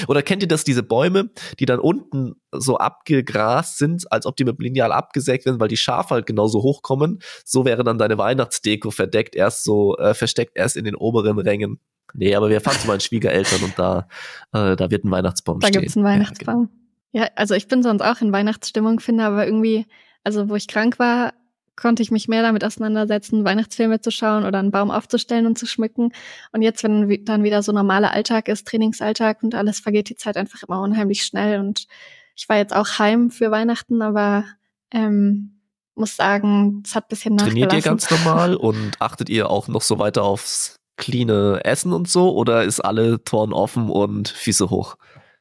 [0.07, 1.29] Oder kennt ihr das, diese Bäume,
[1.59, 5.67] die dann unten so abgegrast sind, als ob die mit dem Lineal abgesägt werden, weil
[5.67, 7.19] die Schafe halt genauso hochkommen?
[7.43, 11.79] So wäre dann deine Weihnachtsdeko verdeckt, erst so äh, versteckt erst in den oberen Rängen.
[12.13, 14.07] Nee, aber wir fahren zu meinen Schwiegereltern und da,
[14.53, 15.73] äh, da wird ein Weihnachtsbaum da stehen.
[15.73, 16.69] Da gibt's einen Weihnachtsbaum.
[17.11, 17.25] Ja, genau.
[17.25, 19.85] ja, also ich bin sonst auch in Weihnachtsstimmung, finde aber irgendwie,
[20.23, 21.33] also wo ich krank war,
[21.75, 25.65] konnte ich mich mehr damit auseinandersetzen, Weihnachtsfilme zu schauen oder einen Baum aufzustellen und zu
[25.65, 26.11] schmücken.
[26.51, 30.37] Und jetzt, wenn dann wieder so normaler Alltag ist, Trainingsalltag und alles, vergeht die Zeit
[30.37, 31.59] einfach immer unheimlich schnell.
[31.59, 31.87] Und
[32.35, 34.45] ich war jetzt auch heim für Weihnachten, aber
[34.91, 35.61] ähm,
[35.95, 37.69] muss sagen, es hat ein bisschen nachgelassen.
[37.69, 42.09] Trainiert ihr ganz normal und achtet ihr auch noch so weiter aufs cleane Essen und
[42.09, 44.95] so oder ist alle Toren offen und Füße hoch?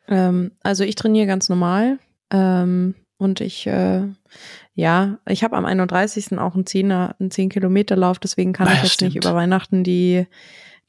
[0.08, 1.98] Ähm, also ich trainiere ganz normal
[2.30, 4.02] ähm, und ich äh,
[4.74, 6.38] ja, ich habe am 31.
[6.38, 9.14] auch einen 10er, einen 10 Kilometer Lauf, deswegen kann naja, ich jetzt stimmt.
[9.14, 10.26] nicht über Weihnachten die,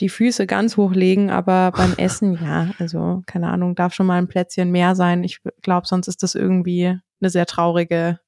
[0.01, 4.27] die Füße ganz hochlegen, aber beim Essen, ja, also keine Ahnung, darf schon mal ein
[4.27, 5.23] Plätzchen mehr sein.
[5.23, 8.19] Ich glaube, sonst ist das irgendwie eine sehr traurige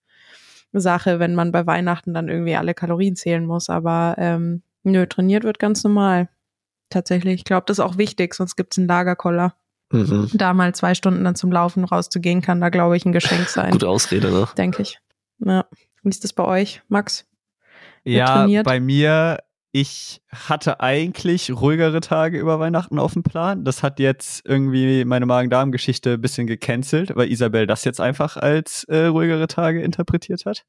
[0.73, 3.69] Sache, wenn man bei Weihnachten dann irgendwie alle Kalorien zählen muss.
[3.69, 6.29] Aber ähm, nö, trainiert wird ganz normal.
[6.89, 7.35] Tatsächlich.
[7.35, 9.55] Ich glaube, das ist auch wichtig, sonst gibt's einen Lagerkoller.
[9.91, 10.29] Mhm.
[10.33, 13.71] Da mal zwei Stunden dann zum Laufen rauszugehen, kann da, glaube ich, ein Geschenk sein.
[13.71, 14.47] Gute Ausrede, ne?
[14.57, 14.99] Denke ich.
[15.39, 15.65] Ja.
[16.03, 17.25] Wie ist das bei euch, Max?
[18.03, 18.65] Wer ja, trainiert?
[18.65, 19.39] bei mir
[19.79, 23.63] ich hatte eigentlich ruhigere Tage über Weihnachten auf dem Plan.
[23.63, 28.85] Das hat jetzt irgendwie meine Magen-Darm-Geschichte ein bisschen gecancelt, weil Isabel das jetzt einfach als
[28.85, 30.65] äh, ruhigere Tage interpretiert hat.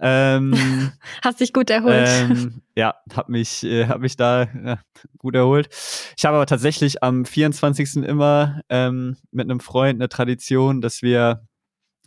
[0.00, 0.92] Ähm,
[1.24, 2.06] Hast dich gut erholt.
[2.06, 4.76] Ähm, ja, hab mich, äh, hab mich da äh,
[5.16, 5.68] gut erholt.
[6.16, 8.04] Ich habe aber tatsächlich am 24.
[8.04, 11.47] immer ähm, mit einem Freund eine Tradition, dass wir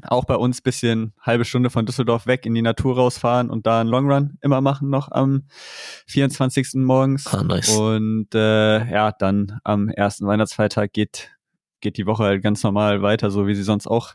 [0.08, 3.82] auch bei uns bisschen halbe Stunde von Düsseldorf weg in die Natur rausfahren und da
[3.82, 5.44] einen Longrun immer machen noch am
[6.08, 6.76] 24.
[6.76, 7.28] morgens.
[7.28, 7.70] Ah, nice.
[7.70, 11.32] Und äh, ja, dann am ersten Weihnachtsfeiertag geht
[11.84, 14.14] geht die Woche halt ganz normal weiter, so wie sie sonst auch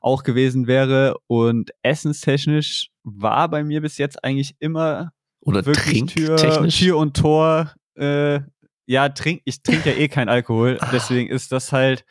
[0.00, 1.16] auch gewesen wäre.
[1.26, 6.36] Und essenstechnisch war bei mir bis jetzt eigentlich immer Oder wirklich Tür.
[6.68, 7.72] Tür und Tor.
[7.96, 8.40] Äh,
[8.86, 10.88] ja, trink, ich trinke ja eh keinen Alkohol, Ah.
[10.90, 12.04] deswegen ist das halt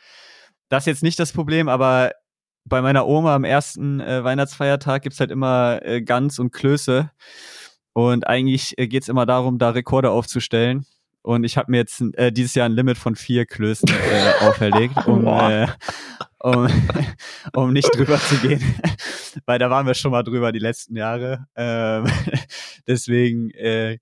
[0.68, 2.12] das jetzt nicht das Problem, aber
[2.64, 7.10] bei meiner Oma am ersten äh, Weihnachtsfeiertag gibt's halt immer äh, Gans und Klöße.
[7.92, 10.86] Und eigentlich äh, geht's immer darum, da Rekorde aufzustellen.
[11.22, 15.06] Und ich habe mir jetzt äh, dieses Jahr ein Limit von vier Klößen äh, auferlegt,
[15.06, 15.68] um, äh,
[16.40, 16.68] um,
[17.54, 18.62] um nicht drüber zu gehen.
[19.46, 21.46] Weil da waren wir schon mal drüber die letzten Jahre.
[21.54, 22.06] Ähm,
[22.86, 23.98] deswegen, äh,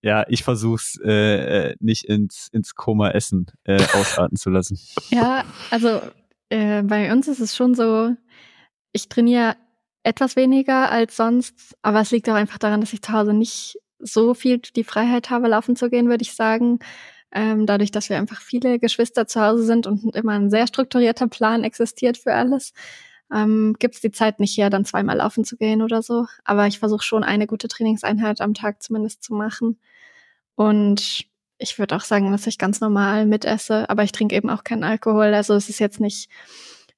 [0.00, 4.78] ja, ich versuch's äh, äh, nicht ins, ins Koma Essen äh, ausarten zu lassen.
[5.10, 6.00] Ja, also
[6.50, 8.14] äh, bei uns ist es schon so,
[8.92, 9.56] ich trainiere
[10.02, 13.78] etwas weniger als sonst, aber es liegt auch einfach daran, dass ich zu Hause nicht
[13.98, 16.78] so viel die Freiheit habe, laufen zu gehen, würde ich sagen.
[17.32, 21.28] Ähm, dadurch, dass wir einfach viele Geschwister zu Hause sind und immer ein sehr strukturierter
[21.28, 22.72] Plan existiert für alles,
[23.32, 26.26] ähm, gibt es die Zeit nicht her, dann zweimal laufen zu gehen oder so.
[26.44, 29.78] Aber ich versuche schon eine gute Trainingseinheit am Tag zumindest zu machen.
[30.54, 31.26] Und
[31.58, 34.84] ich würde auch sagen, dass ich ganz normal mitesse, aber ich trinke eben auch keinen
[34.84, 35.34] Alkohol.
[35.34, 36.28] Also es ist jetzt nicht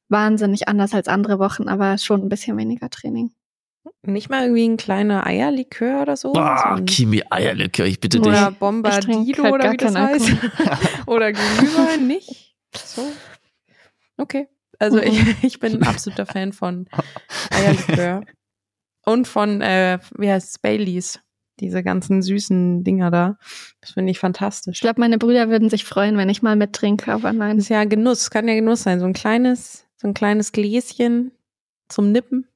[0.08, 3.32] wahnsinnig anders als andere Wochen, aber schon ein bisschen weniger Training.
[4.02, 6.34] Nicht mal irgendwie ein kleiner Eierlikör oder so?
[6.34, 8.26] so Ah, ein, Kimi Eierlikör, ich bitte dich.
[8.26, 10.26] oder Bombardido halt oder wie das heißt.
[11.06, 12.54] oder Glühwein, nicht?
[12.74, 13.10] So.
[14.18, 14.48] Okay.
[14.78, 15.04] Also Mhm.
[15.04, 16.86] ich, ich bin ein absoluter Fan von
[17.50, 18.22] Eierlikör.
[19.06, 21.20] Und von, äh, wie heißt es, Baileys.
[21.60, 23.38] Diese ganzen süßen Dinger da.
[23.80, 24.76] Das finde ich fantastisch.
[24.78, 27.58] Ich glaube, meine Brüder würden sich freuen, wenn ich mal mittrinke, aber Das nein.
[27.58, 28.98] ist ja Genuss, kann ja Genuss sein.
[29.00, 31.32] So ein kleines, so ein kleines Gläschen
[31.88, 32.46] zum Nippen.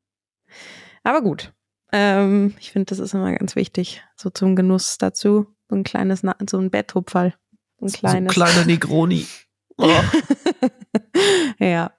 [1.03, 1.53] Aber gut.
[1.93, 4.03] Ähm, ich finde, das ist immer ganz wichtig.
[4.17, 5.47] So zum Genuss dazu.
[5.69, 7.35] So ein kleines, Na- so ein Betthupferl.
[7.79, 8.33] So ein So ein kleines.
[8.35, 9.27] kleiner Negroni.
[9.77, 9.91] Oh.
[11.59, 11.93] ja.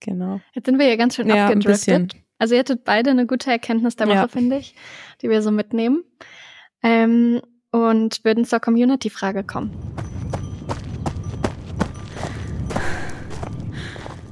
[0.00, 0.40] Genau.
[0.54, 2.14] Jetzt sind wir hier ganz schön Ja, abgedriftet.
[2.38, 4.28] Also ihr hattet beide eine gute Erkenntnis der Woche, Ja.
[4.28, 4.74] finde ich,
[5.22, 6.04] die wir so mitnehmen.
[6.82, 9.70] Ähm, und würden zur Community-Frage kommen.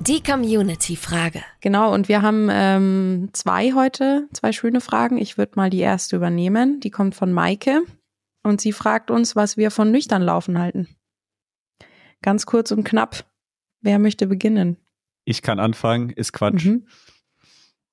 [0.01, 1.43] Die Community-Frage.
[1.61, 5.19] Genau, und wir haben ähm, zwei heute, zwei schöne Fragen.
[5.19, 6.81] Ich würde mal die erste übernehmen.
[6.81, 7.83] Die kommt von Maike.
[8.43, 10.89] Und sie fragt uns, was wir von nüchtern laufen halten.
[12.23, 13.25] Ganz kurz und knapp.
[13.83, 14.77] Wer möchte beginnen?
[15.25, 16.67] Ich kann anfangen, ist Quatsch.
[16.67, 16.87] Mhm.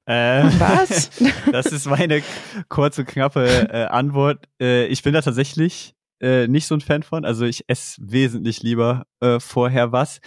[0.08, 1.10] Äh, Was?
[1.52, 2.24] das ist meine
[2.70, 4.46] kurze, knappe äh, Antwort.
[4.60, 7.26] Äh, ich bin da tatsächlich äh, nicht so ein Fan von.
[7.26, 10.22] Also ich esse wesentlich lieber äh, vorher was.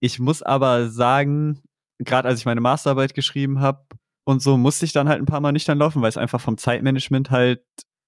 [0.00, 1.62] Ich muss aber sagen,
[1.98, 3.84] gerade als ich meine Masterarbeit geschrieben habe
[4.24, 6.56] und so, musste ich dann halt ein paar Mal nüchtern laufen, weil es einfach vom
[6.56, 7.62] Zeitmanagement halt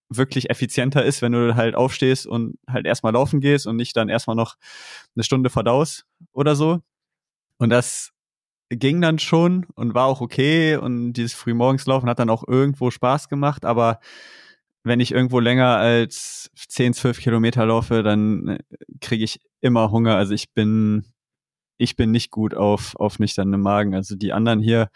[0.08, 4.08] wirklich effizienter ist, wenn du halt aufstehst und halt erstmal laufen gehst und nicht dann
[4.08, 4.56] erstmal noch
[5.14, 6.80] eine Stunde verdaust oder so.
[7.58, 8.12] Und das
[8.76, 13.28] ging dann schon und war auch okay und dieses Frühmorgenslaufen hat dann auch irgendwo Spaß
[13.28, 14.00] gemacht, aber
[14.84, 18.58] wenn ich irgendwo länger als 10, 12 Kilometer laufe, dann
[19.00, 20.16] kriege ich immer Hunger.
[20.16, 21.04] Also ich bin,
[21.78, 23.94] ich bin nicht gut auf, auf nüchternen Magen.
[23.94, 24.88] Also die anderen hier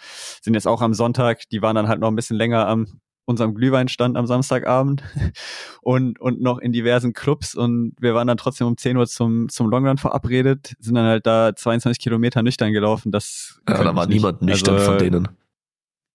[0.42, 3.54] sind jetzt auch am Sonntag, die waren dann halt noch ein bisschen länger am unserem
[3.54, 5.02] Glühweinstand am Samstagabend
[5.82, 9.48] und, und noch in diversen Clubs und wir waren dann trotzdem um 10 Uhr zum,
[9.50, 13.12] zum Longrun verabredet, sind dann halt da 22 Kilometer nüchtern gelaufen.
[13.12, 14.16] Das Ja, da war nicht.
[14.16, 15.28] niemand nüchtern Also, von denen.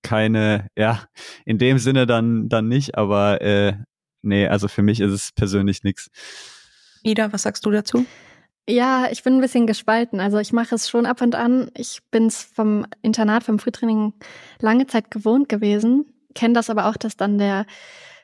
[0.03, 1.03] Keine, ja,
[1.45, 3.73] in dem Sinne dann, dann nicht, aber äh,
[4.23, 6.09] nee, also für mich ist es persönlich nix.
[7.03, 8.05] Ida, was sagst du dazu?
[8.69, 10.19] Ja, ich bin ein bisschen gespalten.
[10.19, 11.69] Also ich mache es schon ab und an.
[11.75, 14.13] Ich bin es vom Internat, vom Frühtraining
[14.59, 16.05] lange Zeit gewohnt gewesen.
[16.33, 17.65] Kenne das aber auch, dass dann der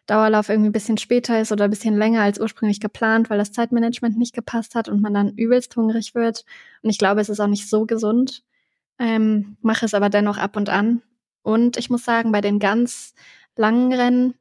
[0.07, 3.51] Dauerlauf irgendwie ein bisschen später ist oder ein bisschen länger als ursprünglich geplant, weil das
[3.51, 6.45] Zeitmanagement nicht gepasst hat und man dann übelst hungrig wird.
[6.81, 8.43] Und ich glaube, es ist auch nicht so gesund.
[8.99, 11.01] Ähm, mache es aber dennoch ab und an.
[11.43, 13.13] Und ich muss sagen, bei den ganz
[13.57, 14.33] langen Rennen,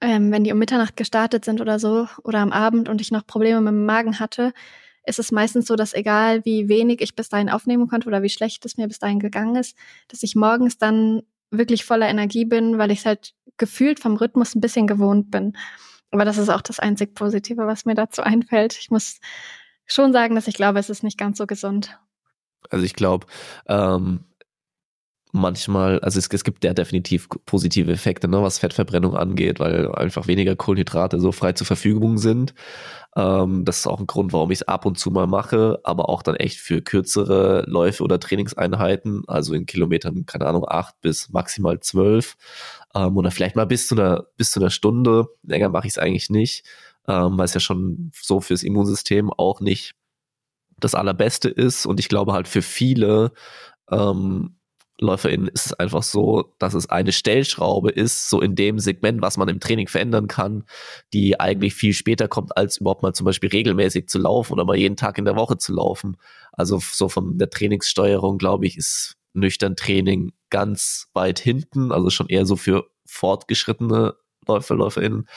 [0.00, 3.26] ähm, wenn die um Mitternacht gestartet sind oder so oder am Abend und ich noch
[3.26, 4.52] Probleme mit dem Magen hatte,
[5.06, 8.28] ist es meistens so, dass egal wie wenig ich bis dahin aufnehmen konnte oder wie
[8.28, 9.76] schlecht es mir bis dahin gegangen ist,
[10.08, 14.54] dass ich morgens dann wirklich voller Energie bin, weil ich es halt gefühlt vom Rhythmus
[14.54, 15.56] ein bisschen gewohnt bin.
[16.10, 18.76] Aber das ist auch das einzig Positive, was mir dazu einfällt.
[18.78, 19.18] Ich muss
[19.86, 21.98] schon sagen, dass ich glaube, es ist nicht ganz so gesund.
[22.70, 23.26] Also ich glaube,
[23.66, 24.24] ähm,
[25.34, 30.28] manchmal, also es, es gibt ja definitiv positive Effekte, ne, was Fettverbrennung angeht, weil einfach
[30.28, 32.54] weniger Kohlenhydrate so frei zur Verfügung sind.
[33.16, 36.08] Ähm, das ist auch ein Grund, warum ich es ab und zu mal mache, aber
[36.08, 41.28] auch dann echt für kürzere Läufe oder Trainingseinheiten, also in Kilometern, keine Ahnung, acht bis
[41.30, 42.36] maximal zwölf
[42.94, 45.26] ähm, oder vielleicht mal bis zu einer, bis zu einer Stunde.
[45.42, 46.64] Länger mache ich es eigentlich nicht,
[47.08, 49.94] ähm, weil es ja schon so fürs Immunsystem auch nicht
[50.78, 53.32] das Allerbeste ist und ich glaube halt für viele
[53.90, 54.56] ähm,
[55.00, 59.36] LäuferInnen ist es einfach so, dass es eine Stellschraube ist, so in dem Segment, was
[59.36, 60.64] man im Training verändern kann,
[61.12, 64.76] die eigentlich viel später kommt, als überhaupt mal zum Beispiel regelmäßig zu laufen oder mal
[64.76, 66.16] jeden Tag in der Woche zu laufen.
[66.52, 72.28] Also so von der Trainingssteuerung, glaube ich, ist nüchtern Training ganz weit hinten, also schon
[72.28, 74.14] eher so für fortgeschrittene
[74.46, 75.28] Läufer, LäuferInnen.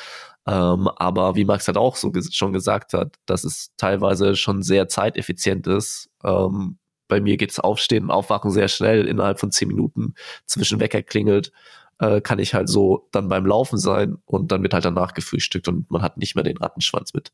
[0.45, 4.61] Ähm, aber wie Max halt auch so ges schon gesagt hat, dass es teilweise schon
[4.61, 6.77] sehr zeiteffizient ist, ähm,
[7.07, 11.51] bei mir geht's Aufstehen und Aufwachen sehr schnell, innerhalb von zehn Minuten zwischen Wecker klingelt,
[11.99, 15.67] äh, kann ich halt so dann beim Laufen sein und dann wird halt danach gefrühstückt
[15.67, 17.31] und man hat nicht mehr den Rattenschwanz mit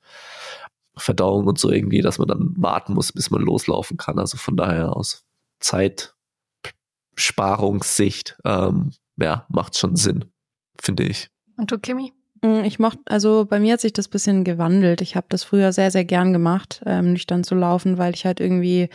[0.95, 4.19] Verdauung und so irgendwie, dass man dann warten muss, bis man loslaufen kann.
[4.19, 5.25] Also von daher aus
[5.59, 10.25] Zeitsparungssicht, ähm, ja, macht schon Sinn,
[10.79, 11.29] finde ich.
[11.57, 12.13] Und du, Kimi?
[12.41, 15.01] Mm, ich mochte, also bei mir hat sich das bisschen gewandelt.
[15.01, 18.39] Ich habe das früher sehr, sehr gern gemacht, ähm, nüchtern zu laufen, weil ich halt
[18.39, 18.89] irgendwie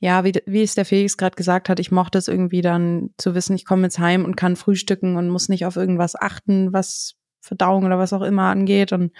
[0.00, 3.34] ja, wie, wie es der Felix gerade gesagt hat, ich mochte es irgendwie dann zu
[3.34, 7.16] wissen, ich komme jetzt heim und kann frühstücken und muss nicht auf irgendwas achten, was
[7.40, 9.12] Verdauung oder was auch immer angeht und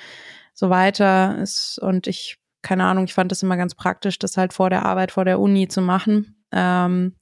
[0.55, 1.79] so weiter ist.
[1.81, 5.11] Und ich, keine Ahnung, ich fand das immer ganz praktisch, das halt vor der Arbeit,
[5.11, 6.45] vor der Uni zu machen.
[6.53, 7.17] Ähm,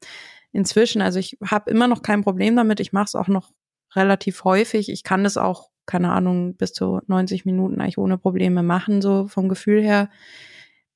[0.52, 2.80] inzwischen, also ich habe immer noch kein Problem damit.
[2.80, 3.52] Ich mache es auch noch
[3.94, 4.90] relativ häufig.
[4.90, 9.28] Ich kann das auch, keine Ahnung, bis zu 90 Minuten eigentlich ohne Probleme machen, so
[9.28, 10.10] vom Gefühl her.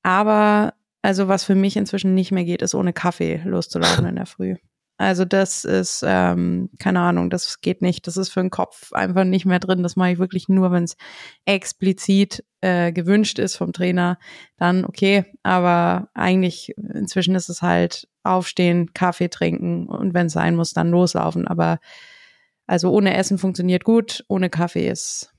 [0.03, 4.25] Aber also was für mich inzwischen nicht mehr geht, ist ohne Kaffee loszulaufen in der
[4.25, 4.55] Früh.
[5.01, 8.05] Also das ist, ähm, keine Ahnung, das geht nicht.
[8.05, 9.81] Das ist für den Kopf einfach nicht mehr drin.
[9.81, 10.95] Das mache ich wirklich nur, wenn es
[11.45, 14.19] explizit äh, gewünscht ist vom Trainer.
[14.57, 20.55] Dann okay, aber eigentlich inzwischen ist es halt aufstehen, Kaffee trinken und wenn es sein
[20.55, 21.47] muss, dann loslaufen.
[21.47, 21.79] Aber
[22.67, 25.33] also ohne Essen funktioniert gut, ohne Kaffee ist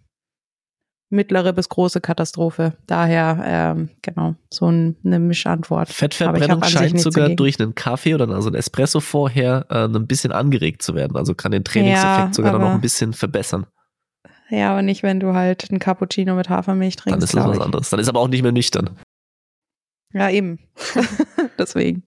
[1.12, 2.74] mittlere bis große Katastrophe.
[2.86, 5.88] Daher, ähm, genau, so ein, eine Mischantwort.
[5.88, 10.82] Fettverbrennung scheint sogar durch einen Kaffee oder also ein Espresso vorher äh, ein bisschen angeregt
[10.82, 11.16] zu werden.
[11.16, 13.66] Also kann den Trainingseffekt ja, sogar noch ein bisschen verbessern.
[14.50, 17.16] Ja, aber nicht, wenn du halt ein Cappuccino mit Hafermilch trinkst.
[17.16, 17.90] Dann ist das was anderes.
[17.90, 18.90] Dann ist aber auch nicht mehr nüchtern.
[20.12, 20.58] Ja, eben.
[21.58, 22.04] Deswegen.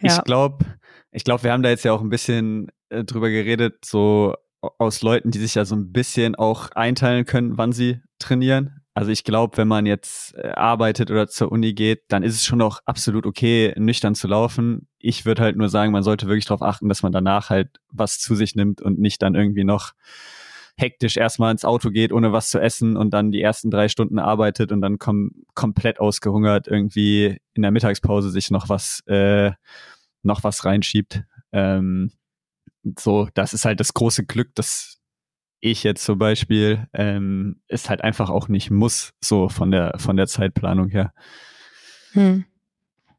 [0.00, 0.16] Ja.
[0.16, 0.64] Ich glaube,
[1.12, 5.02] ich glaube, wir haben da jetzt ja auch ein bisschen äh, drüber geredet, so aus
[5.02, 8.82] Leuten, die sich ja so ein bisschen auch einteilen können, wann sie trainieren.
[8.94, 12.44] Also ich glaube, wenn man jetzt äh, arbeitet oder zur Uni geht, dann ist es
[12.44, 14.88] schon auch absolut okay, nüchtern zu laufen.
[14.98, 18.18] Ich würde halt nur sagen, man sollte wirklich darauf achten, dass man danach halt was
[18.18, 19.92] zu sich nimmt und nicht dann irgendwie noch
[20.76, 24.18] hektisch erstmal ins Auto geht, ohne was zu essen und dann die ersten drei Stunden
[24.18, 29.52] arbeitet und dann kom komplett ausgehungert irgendwie in der Mittagspause sich noch was äh,
[30.22, 31.22] noch was reinschiebt.
[31.52, 32.12] Ähm,
[32.98, 34.97] so, das ist halt das große Glück, dass
[35.60, 40.16] ich jetzt zum Beispiel ähm, ist halt einfach auch nicht muss, so von der von
[40.16, 41.12] der Zeitplanung her.
[42.12, 42.44] Hm.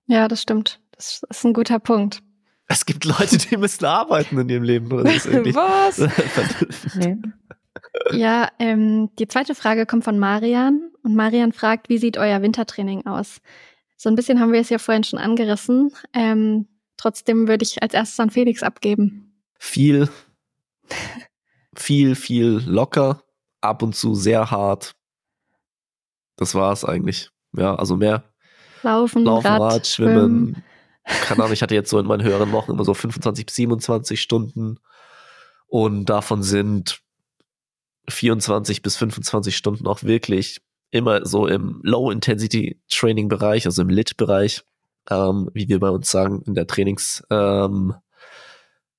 [0.07, 0.79] Ja, das stimmt.
[0.91, 2.21] Das ist ein guter Punkt.
[2.67, 4.91] Es gibt Leute, die müssen arbeiten in ihrem Leben.
[4.91, 5.97] Was?
[6.95, 7.17] nee.
[8.11, 13.05] Ja, ähm, die zweite Frage kommt von Marian und Marian fragt, wie sieht euer Wintertraining
[13.05, 13.41] aus?
[13.97, 15.91] So ein bisschen haben wir es ja vorhin schon angerissen.
[16.13, 16.67] Ähm,
[16.97, 19.29] trotzdem würde ich als erstes an Felix abgeben
[19.59, 20.09] viel,
[21.79, 23.23] viel, viel locker,
[23.61, 24.95] ab und zu sehr hart.
[26.35, 27.29] Das war's eigentlich.
[27.55, 28.23] Ja, also mehr.
[28.83, 30.13] Laufen, Laufen Rad, Rad schwimmen.
[30.13, 30.63] schwimmen.
[31.03, 34.21] Keine Ahnung, ich hatte jetzt so in meinen höheren Wochen immer so 25 bis 27
[34.21, 34.79] Stunden
[35.67, 37.01] und davon sind
[38.07, 40.61] 24 bis 25 Stunden auch wirklich
[40.91, 44.63] immer so im Low-Intensity-Training-Bereich, also im Lit-Bereich,
[45.09, 47.93] ähm, wie wir bei uns sagen, in der Trainings, ähm,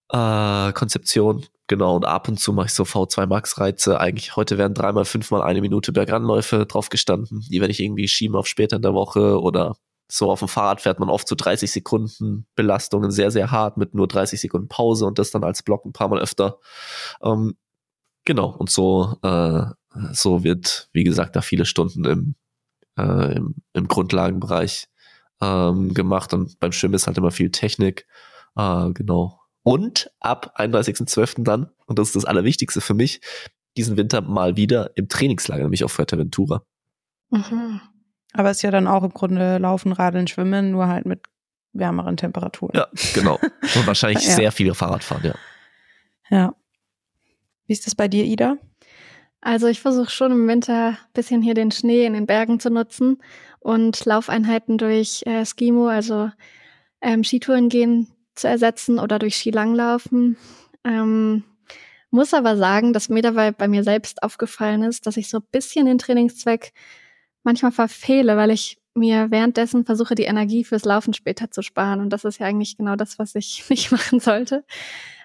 [0.08, 1.46] äh, Konzeption.
[1.70, 4.00] Genau, und ab und zu mache ich so V2 Max Reize.
[4.00, 7.44] Eigentlich heute wären dreimal, fünfmal eine Minute Berganläufe drauf gestanden.
[7.48, 9.76] Die werde ich irgendwie schieben auf später in der Woche oder
[10.10, 13.76] so auf dem Fahrrad fährt man oft zu so 30 Sekunden Belastungen sehr, sehr hart
[13.76, 16.58] mit nur 30 Sekunden Pause und das dann als Block ein paar Mal öfter.
[17.22, 17.54] Ähm,
[18.24, 19.62] genau, und so, äh,
[20.10, 22.34] so wird, wie gesagt, da viele Stunden im,
[22.98, 24.88] äh, im, im Grundlagenbereich
[25.40, 28.08] ähm, gemacht und beim Schwimmen ist halt immer viel Technik.
[28.56, 31.44] Äh, genau, und ab 31.12.
[31.44, 33.20] dann, und das ist das Allerwichtigste für mich,
[33.76, 36.64] diesen Winter mal wieder im Trainingslager, nämlich auf Fuerteventura.
[37.30, 37.80] Mhm.
[38.32, 41.22] Aber es ist ja dann auch im Grunde Laufen, Radeln, Schwimmen, nur halt mit
[41.72, 42.72] wärmeren Temperaturen.
[42.74, 43.38] Ja, genau.
[43.74, 44.34] Und wahrscheinlich ja.
[44.34, 45.34] sehr viel Fahrradfahren, ja.
[46.30, 46.54] Ja.
[47.66, 48.56] Wie ist das bei dir, Ida?
[49.40, 52.70] Also ich versuche schon im Winter ein bisschen hier den Schnee in den Bergen zu
[52.70, 53.22] nutzen
[53.58, 56.30] und Laufeinheiten durch äh, Skimo, also
[57.00, 60.36] ähm, Skitouren gehen, zu ersetzen oder durch Skilanglaufen.
[60.84, 61.44] Ähm,
[62.10, 65.46] muss aber sagen, dass mir dabei bei mir selbst aufgefallen ist, dass ich so ein
[65.52, 66.72] bisschen den Trainingszweck
[67.42, 72.00] manchmal verfehle, weil ich mir währenddessen versuche, die Energie fürs Laufen später zu sparen.
[72.00, 74.64] Und das ist ja eigentlich genau das, was ich nicht machen sollte.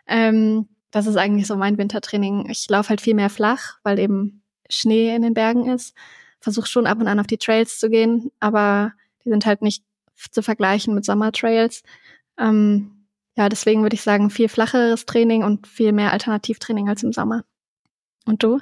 [0.08, 2.50] Ähm, das ist eigentlich so mein Wintertraining.
[2.50, 5.96] Ich laufe halt viel mehr flach, weil eben Schnee in den Bergen ist.
[6.40, 8.94] Versuche schon ab und an auf die Trails zu gehen, aber
[9.24, 9.84] die sind halt nicht
[10.32, 11.84] zu vergleichen mit Sommertrails.
[12.40, 13.08] Ähm,
[13.38, 17.44] ja, deswegen würde ich sagen, viel flacheres Training und viel mehr Alternativtraining als im Sommer.
[18.26, 18.60] Und du?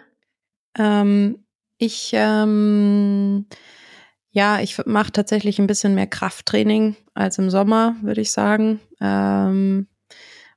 [0.78, 1.46] Ähm,
[1.78, 3.46] ich ähm,
[4.34, 8.80] ja, ich mache tatsächlich ein bisschen mehr Krafttraining als im Sommer, würde ich sagen.
[9.00, 9.88] Ähm,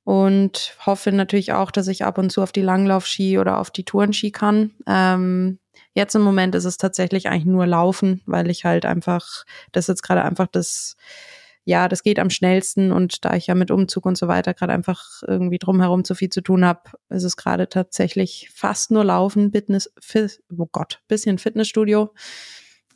[0.02, 3.84] und hoffe natürlich auch, dass ich ab und zu auf die Langlaufski oder auf die
[3.84, 4.70] Tourenski kann.
[4.86, 5.58] Ähm,
[5.92, 10.02] jetzt im Moment ist es tatsächlich eigentlich nur Laufen, weil ich halt einfach, das jetzt
[10.02, 10.96] gerade einfach das,
[11.66, 14.72] ja, das geht am schnellsten und da ich ja mit Umzug und so weiter gerade
[14.72, 19.52] einfach irgendwie drumherum zu viel zu tun habe, ist es gerade tatsächlich fast nur Laufen,
[19.52, 22.14] Fitness, Fit, oh Gott, bisschen Fitnessstudio.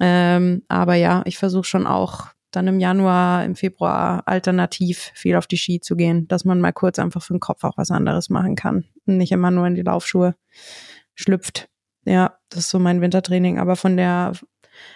[0.01, 5.47] Ähm, aber ja, ich versuche schon auch dann im Januar, im Februar alternativ viel auf
[5.47, 8.31] die Ski zu gehen, dass man mal kurz einfach für den Kopf auch was anderes
[8.31, 8.87] machen kann
[9.19, 10.35] nicht immer nur in die Laufschuhe
[11.15, 11.69] schlüpft.
[12.05, 13.59] Ja, das ist so mein Wintertraining.
[13.59, 14.33] Aber von der,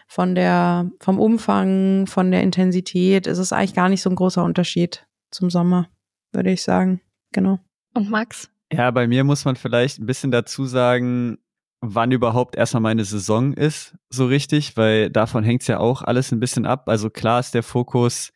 [0.06, 4.44] von der, vom Umfang, von der Intensität ist es eigentlich gar nicht so ein großer
[4.44, 5.88] Unterschied zum Sommer,
[6.32, 7.00] würde ich sagen.
[7.32, 7.58] Genau.
[7.94, 8.50] Und Max?
[8.72, 11.38] Ja, bei mir muss man vielleicht ein bisschen dazu sagen,
[11.80, 16.32] wann überhaupt erstmal meine Saison ist, so richtig, weil davon hängt es ja auch alles
[16.32, 16.88] ein bisschen ab.
[16.88, 18.32] Also klar ist der Fokus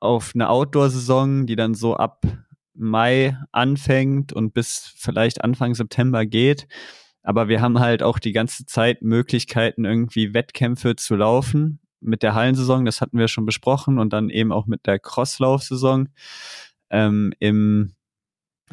[0.00, 2.24] auf eine Outdoor-Saison, die dann so ab
[2.74, 6.68] Mai anfängt und bis vielleicht Anfang September geht.
[7.28, 12.32] Aber wir haben halt auch die ganze Zeit Möglichkeiten, irgendwie Wettkämpfe zu laufen mit der
[12.32, 12.86] Hallensaison.
[12.86, 16.08] Das hatten wir schon besprochen und dann eben auch mit der Crosslauf-Saison.
[16.88, 17.92] Ähm, Im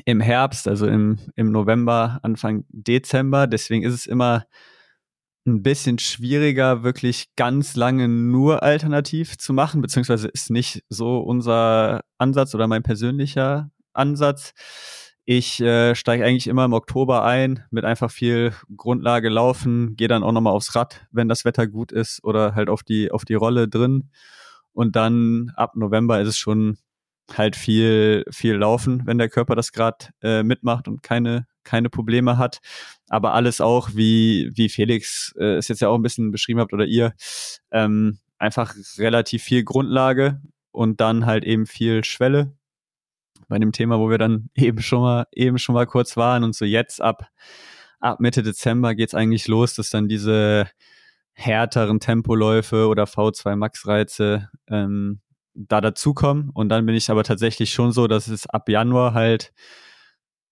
[0.06, 3.46] im Herbst, also im, im November, Anfang Dezember.
[3.48, 4.46] Deswegen ist es immer
[5.46, 12.04] ein bisschen schwieriger, wirklich ganz lange nur alternativ zu machen, beziehungsweise ist nicht so unser
[12.18, 14.54] Ansatz oder mein persönlicher Ansatz.
[15.28, 20.24] Ich äh, steige eigentlich immer im Oktober ein mit einfach viel Grundlage laufen, gehe dann
[20.24, 23.34] auch nochmal aufs Rad, wenn das Wetter gut ist oder halt auf die, auf die
[23.34, 24.12] Rolle drin.
[24.72, 26.78] Und dann ab November ist es schon
[27.34, 32.38] halt viel, viel laufen, wenn der Körper das gerade äh, mitmacht und keine, keine Probleme
[32.38, 32.60] hat.
[33.10, 36.74] Aber alles auch, wie, wie Felix äh, es jetzt ja auch ein bisschen beschrieben habt
[36.74, 37.14] oder ihr,
[37.72, 42.54] ähm, einfach relativ viel Grundlage und dann halt eben viel Schwelle.
[43.48, 46.56] Bei dem Thema, wo wir dann eben schon mal, eben schon mal kurz waren und
[46.56, 47.28] so jetzt ab,
[48.00, 50.68] ab Mitte Dezember geht's eigentlich los, dass dann diese
[51.34, 55.20] härteren Tempoläufe oder V2 Max-Reize ähm,
[55.54, 56.50] da dazukommen.
[56.54, 59.54] Und dann bin ich aber tatsächlich schon so, dass es ab Januar halt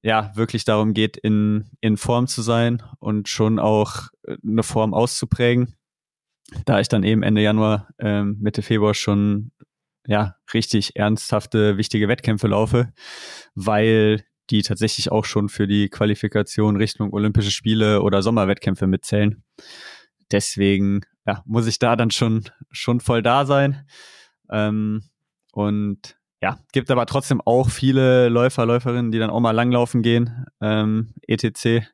[0.02, 4.94] ja wirklich darum geht, in, in Form zu sein und schon auch äh, eine Form
[4.94, 5.76] auszuprägen.
[6.66, 9.52] Da ich dann eben Ende Januar, ähm, Mitte Februar schon
[10.08, 12.93] ja richtig ernsthafte, wichtige Wettkämpfe laufe,
[13.56, 19.43] weil die tatsächlich auch schon für die Qualifikation Richtung Olympische Spiele oder Sommerwettkämpfe mitzählen.
[20.32, 23.88] Deswegen ja, muss ich da dann schon, schon voll da sein.
[24.49, 25.04] Ähm,
[25.54, 30.45] und ja, gibt aber trotzdem auch viele Läufer, Läuferinnen, die dann auch mal langlaufen gehen,
[30.60, 31.88] ähm, etc.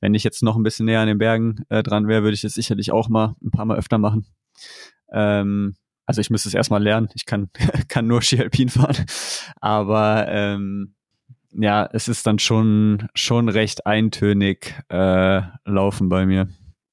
[0.00, 2.44] Wenn ich jetzt noch ein bisschen näher an den Bergen äh, dran wäre, würde ich
[2.44, 4.26] es sicherlich auch mal ein paar Mal öfter machen.
[5.10, 5.76] Ähm,
[6.08, 7.10] also ich müsste es erstmal lernen.
[7.14, 7.50] Ich kann,
[7.88, 9.04] kann nur Ski Alpin fahren.
[9.60, 10.94] Aber ähm,
[11.52, 16.48] ja, es ist dann schon, schon recht eintönig äh, laufen bei mir.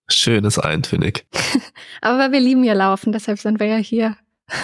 [0.09, 1.25] Schönes eintönig.
[2.01, 4.17] Aber wir lieben ja Laufen, deshalb sind wir ja hier.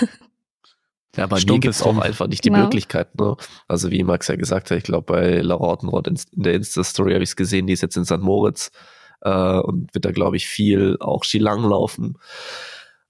[1.18, 2.62] Ja, bei mir gibt es auch einfach nicht die genau.
[2.62, 3.20] Möglichkeit.
[3.20, 3.36] Ne?
[3.68, 7.12] Also wie Max ja gesagt hat, ich glaube bei Laura Ortenroth in, in der Insta-Story
[7.12, 8.20] habe ich es gesehen, die ist jetzt in St.
[8.20, 8.72] Moritz
[9.20, 12.18] äh, und wird da, glaube ich, viel auch Skilang laufen.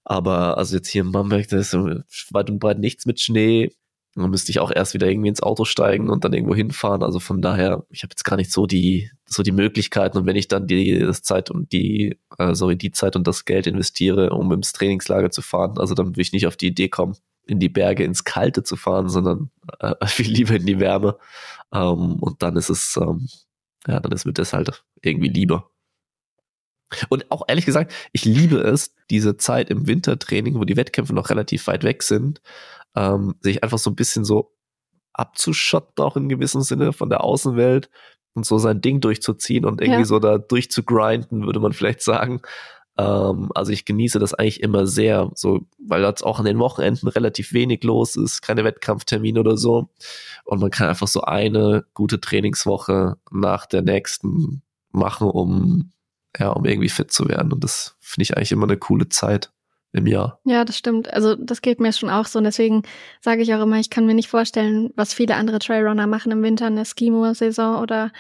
[0.04, 3.70] Aber also jetzt hier in Bamberg, da ist weit und breit nichts mit Schnee.
[4.16, 7.02] Dann müsste ich auch erst wieder irgendwie ins Auto steigen und dann irgendwo hinfahren.
[7.02, 10.18] Also von daher, ich habe jetzt gar nicht so die, so die Möglichkeiten.
[10.18, 13.46] Und wenn ich dann die das Zeit und die, äh, sorry, die Zeit und das
[13.46, 16.90] Geld investiere, um ins Trainingslager zu fahren, also dann würde ich nicht auf die Idee
[16.90, 19.50] kommen, in die Berge ins Kalte zu fahren, sondern
[19.80, 21.18] äh, viel lieber in die Wärme.
[21.74, 23.30] Ähm, und dann ist es, ähm,
[23.88, 25.71] ja, dann ist mir das halt irgendwie lieber.
[27.10, 31.30] Und auch ehrlich gesagt, ich liebe es, diese Zeit im Wintertraining, wo die Wettkämpfe noch
[31.30, 32.42] relativ weit weg sind,
[32.96, 34.54] ähm, sich einfach so ein bisschen so
[35.14, 37.90] abzuschotten, auch in gewissem Sinne von der Außenwelt
[38.34, 40.06] und so sein Ding durchzuziehen und irgendwie Ja.
[40.06, 42.42] so da durchzugrinden, würde man vielleicht sagen.
[42.98, 47.08] Ähm, also ich genieße das eigentlich immer sehr, so, weil jetzt auch an den Wochenenden
[47.08, 49.90] relativ wenig los ist, keine Wettkampftermine oder so.
[50.46, 54.62] Und man kann einfach so eine gute Trainingswoche nach der nächsten
[54.92, 55.92] machen, um,
[56.38, 57.52] ja, um irgendwie fit zu werden.
[57.52, 59.52] Und das finde ich eigentlich immer eine coole Zeit
[59.94, 60.40] im Jahr.
[60.46, 61.12] Ja, das stimmt.
[61.14, 62.40] Also das geht mir schon auch so.
[62.40, 62.84] Und deswegen
[63.20, 66.44] sage ich auch immer, ich kann mir nicht vorstellen, was viele andere Trailrunner machen im
[66.44, 68.12] Winter, eine Skimo-Saison oder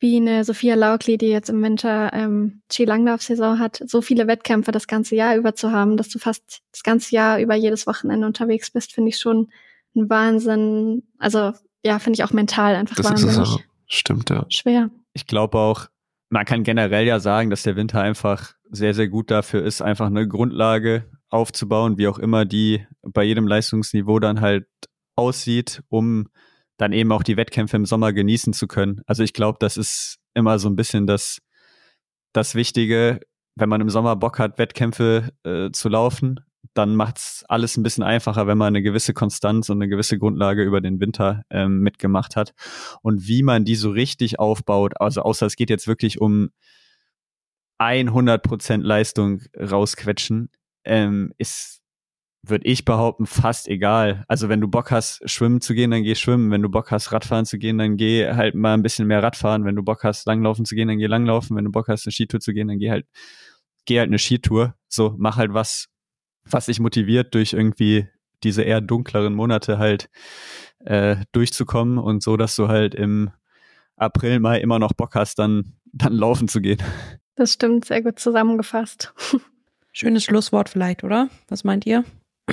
[0.00, 4.86] wie eine Sophia Laukli, die jetzt im Winter ähm, Skilanglauf-Saison hat, so viele Wettkämpfe das
[4.86, 8.70] ganze Jahr über zu haben, dass du fast das ganze Jahr über jedes Wochenende unterwegs
[8.70, 9.48] bist, finde ich schon
[9.96, 11.04] ein Wahnsinn.
[11.18, 11.52] Also
[11.82, 13.64] ja, finde ich auch mental einfach Das ist wahnsinnig es ja.
[13.86, 14.44] Stimmt, ja.
[14.50, 14.90] schwer.
[15.14, 15.86] Ich glaube auch,
[16.34, 20.06] man kann generell ja sagen, dass der Winter einfach sehr, sehr gut dafür ist, einfach
[20.06, 24.66] eine Grundlage aufzubauen, wie auch immer die bei jedem Leistungsniveau dann halt
[25.14, 26.26] aussieht, um
[26.76, 29.00] dann eben auch die Wettkämpfe im Sommer genießen zu können.
[29.06, 31.38] Also ich glaube, das ist immer so ein bisschen das,
[32.32, 33.20] das Wichtige,
[33.54, 36.40] wenn man im Sommer Bock hat, Wettkämpfe äh, zu laufen,
[36.74, 40.62] dann macht's alles ein bisschen einfacher, wenn man eine gewisse Konstanz und eine gewisse Grundlage
[40.62, 42.52] über den Winter ähm, mitgemacht hat.
[43.02, 46.50] Und wie man die so richtig aufbaut, also außer es geht jetzt wirklich um
[47.80, 50.50] 100% Leistung rausquetschen,
[50.84, 51.80] ähm, ist,
[52.42, 54.24] würde ich behaupten, fast egal.
[54.28, 56.50] Also wenn du Bock hast, schwimmen zu gehen, dann geh schwimmen.
[56.50, 59.64] Wenn du Bock hast, Radfahren zu gehen, dann geh halt mal ein bisschen mehr Radfahren.
[59.64, 61.56] Wenn du Bock hast, langlaufen zu gehen, dann geh langlaufen.
[61.56, 63.06] Wenn du Bock hast, eine Skitour zu gehen, dann geh halt,
[63.86, 64.74] geh halt eine Skitour.
[64.88, 65.88] So, mach halt was,
[66.48, 68.08] was dich motiviert, durch irgendwie
[68.42, 70.10] diese eher dunkleren Monate halt
[70.80, 73.30] äh, durchzukommen und so, dass du halt im
[73.96, 76.82] April, Mai immer noch Bock hast, dann, dann laufen zu gehen.
[77.36, 79.14] Das stimmt, sehr gut zusammengefasst.
[79.92, 81.28] Schönes Schlusswort vielleicht, oder?
[81.48, 82.04] Was meint ihr?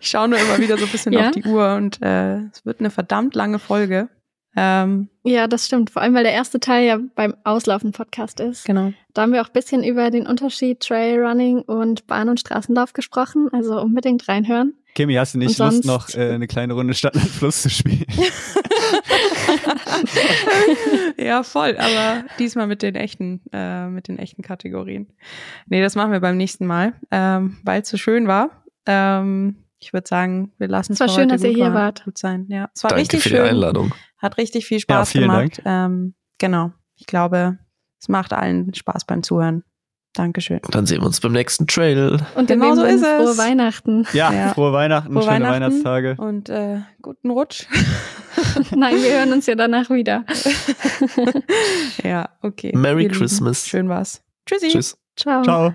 [0.00, 1.28] ich schaue nur immer wieder so ein bisschen Ja?
[1.28, 4.08] auf die Uhr und äh, es wird eine verdammt lange Folge.
[4.56, 5.90] Ähm, Ja, das stimmt.
[5.90, 8.64] Vor allem, weil der erste Teil ja beim Auslaufen-Podcast ist.
[8.64, 8.92] genau.
[9.14, 13.48] Da haben wir auch ein bisschen über den Unterschied Trailrunning und Bahn- und Straßenlauf gesprochen.
[13.52, 14.74] Also unbedingt reinhören.
[14.94, 17.62] Kimi, hast du nicht Und Lust, sonst- noch äh, eine kleine Runde Stadt und Fluss
[17.62, 18.06] zu spielen?
[21.16, 25.08] ja, voll, aber diesmal mit den echten, äh, mit den echten Kategorien.
[25.66, 28.64] Nee, das machen wir beim nächsten Mal, ähm, weil es so schön war.
[28.86, 32.04] Ähm, ich würde sagen, wir lassen es Es war schön, dass ihr gut hier wart.
[32.04, 32.46] Gut sein.
[32.48, 33.42] Ja, es war Danke richtig für schön.
[33.44, 33.92] die Einladung.
[34.18, 35.60] Hat richtig viel Spaß vielen gemacht.
[35.64, 36.72] Ähm, genau.
[36.96, 37.58] Ich glaube,
[38.00, 39.64] es macht allen Spaß beim Zuhören.
[40.14, 40.58] Dankeschön.
[40.64, 42.18] Und dann sehen wir uns beim nächsten Trail.
[42.34, 43.06] Und Genau so ist es.
[43.06, 44.06] frohe Weihnachten.
[44.12, 44.48] Ja, Ja.
[44.54, 45.54] frohe Weihnachten, Frohe schöne Weihnachten.
[45.84, 46.16] Weihnachtstage.
[46.18, 47.66] Und äh, guten Rutsch.
[48.74, 50.24] Nein, wir hören uns ja danach wieder.
[52.02, 52.72] ja, okay.
[52.74, 53.66] Merry Ihr Lieben, Christmas.
[53.68, 54.22] Schön war's.
[54.46, 54.68] Tschüssi.
[54.68, 54.98] Tschüss.
[55.16, 55.42] Ciao.
[55.42, 55.74] Ciao.